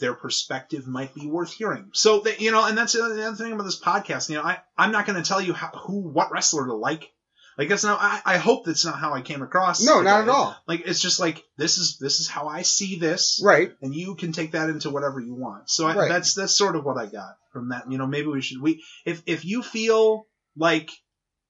[0.00, 1.90] Their perspective might be worth hearing.
[1.92, 4.28] So, that, you know, and that's the other, thing about this podcast.
[4.28, 7.10] You know, I, I'm not going to tell you how, who, what wrestler to like.
[7.56, 8.00] Like that's not.
[8.00, 9.80] I, I hope that's not how I came across.
[9.84, 10.56] No, not at all.
[10.66, 13.70] Like it's just like this is this is how I see this Right.
[13.80, 15.70] and you can take that into whatever you want.
[15.70, 16.08] So I, Right.
[16.08, 17.88] that's that's sort of what I got from that.
[17.88, 20.26] You know, maybe we should we if if you feel
[20.56, 20.90] like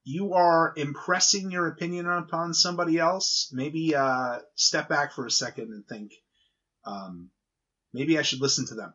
[0.04, 5.70] you are impressing your opinion upon somebody else, maybe uh, step back for a second
[5.72, 6.12] and think,
[6.84, 7.30] um,
[7.94, 8.92] maybe I should listen to them.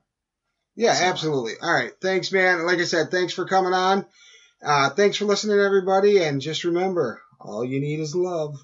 [0.76, 1.54] Yeah, So- absolutely.
[1.62, 1.94] All right.
[2.02, 2.66] Thanks, man.
[2.66, 4.06] Like I said, thanks for coming on.
[4.64, 6.22] Uh, thanks for listening, everybody.
[6.24, 8.58] And just remember, all you need is love.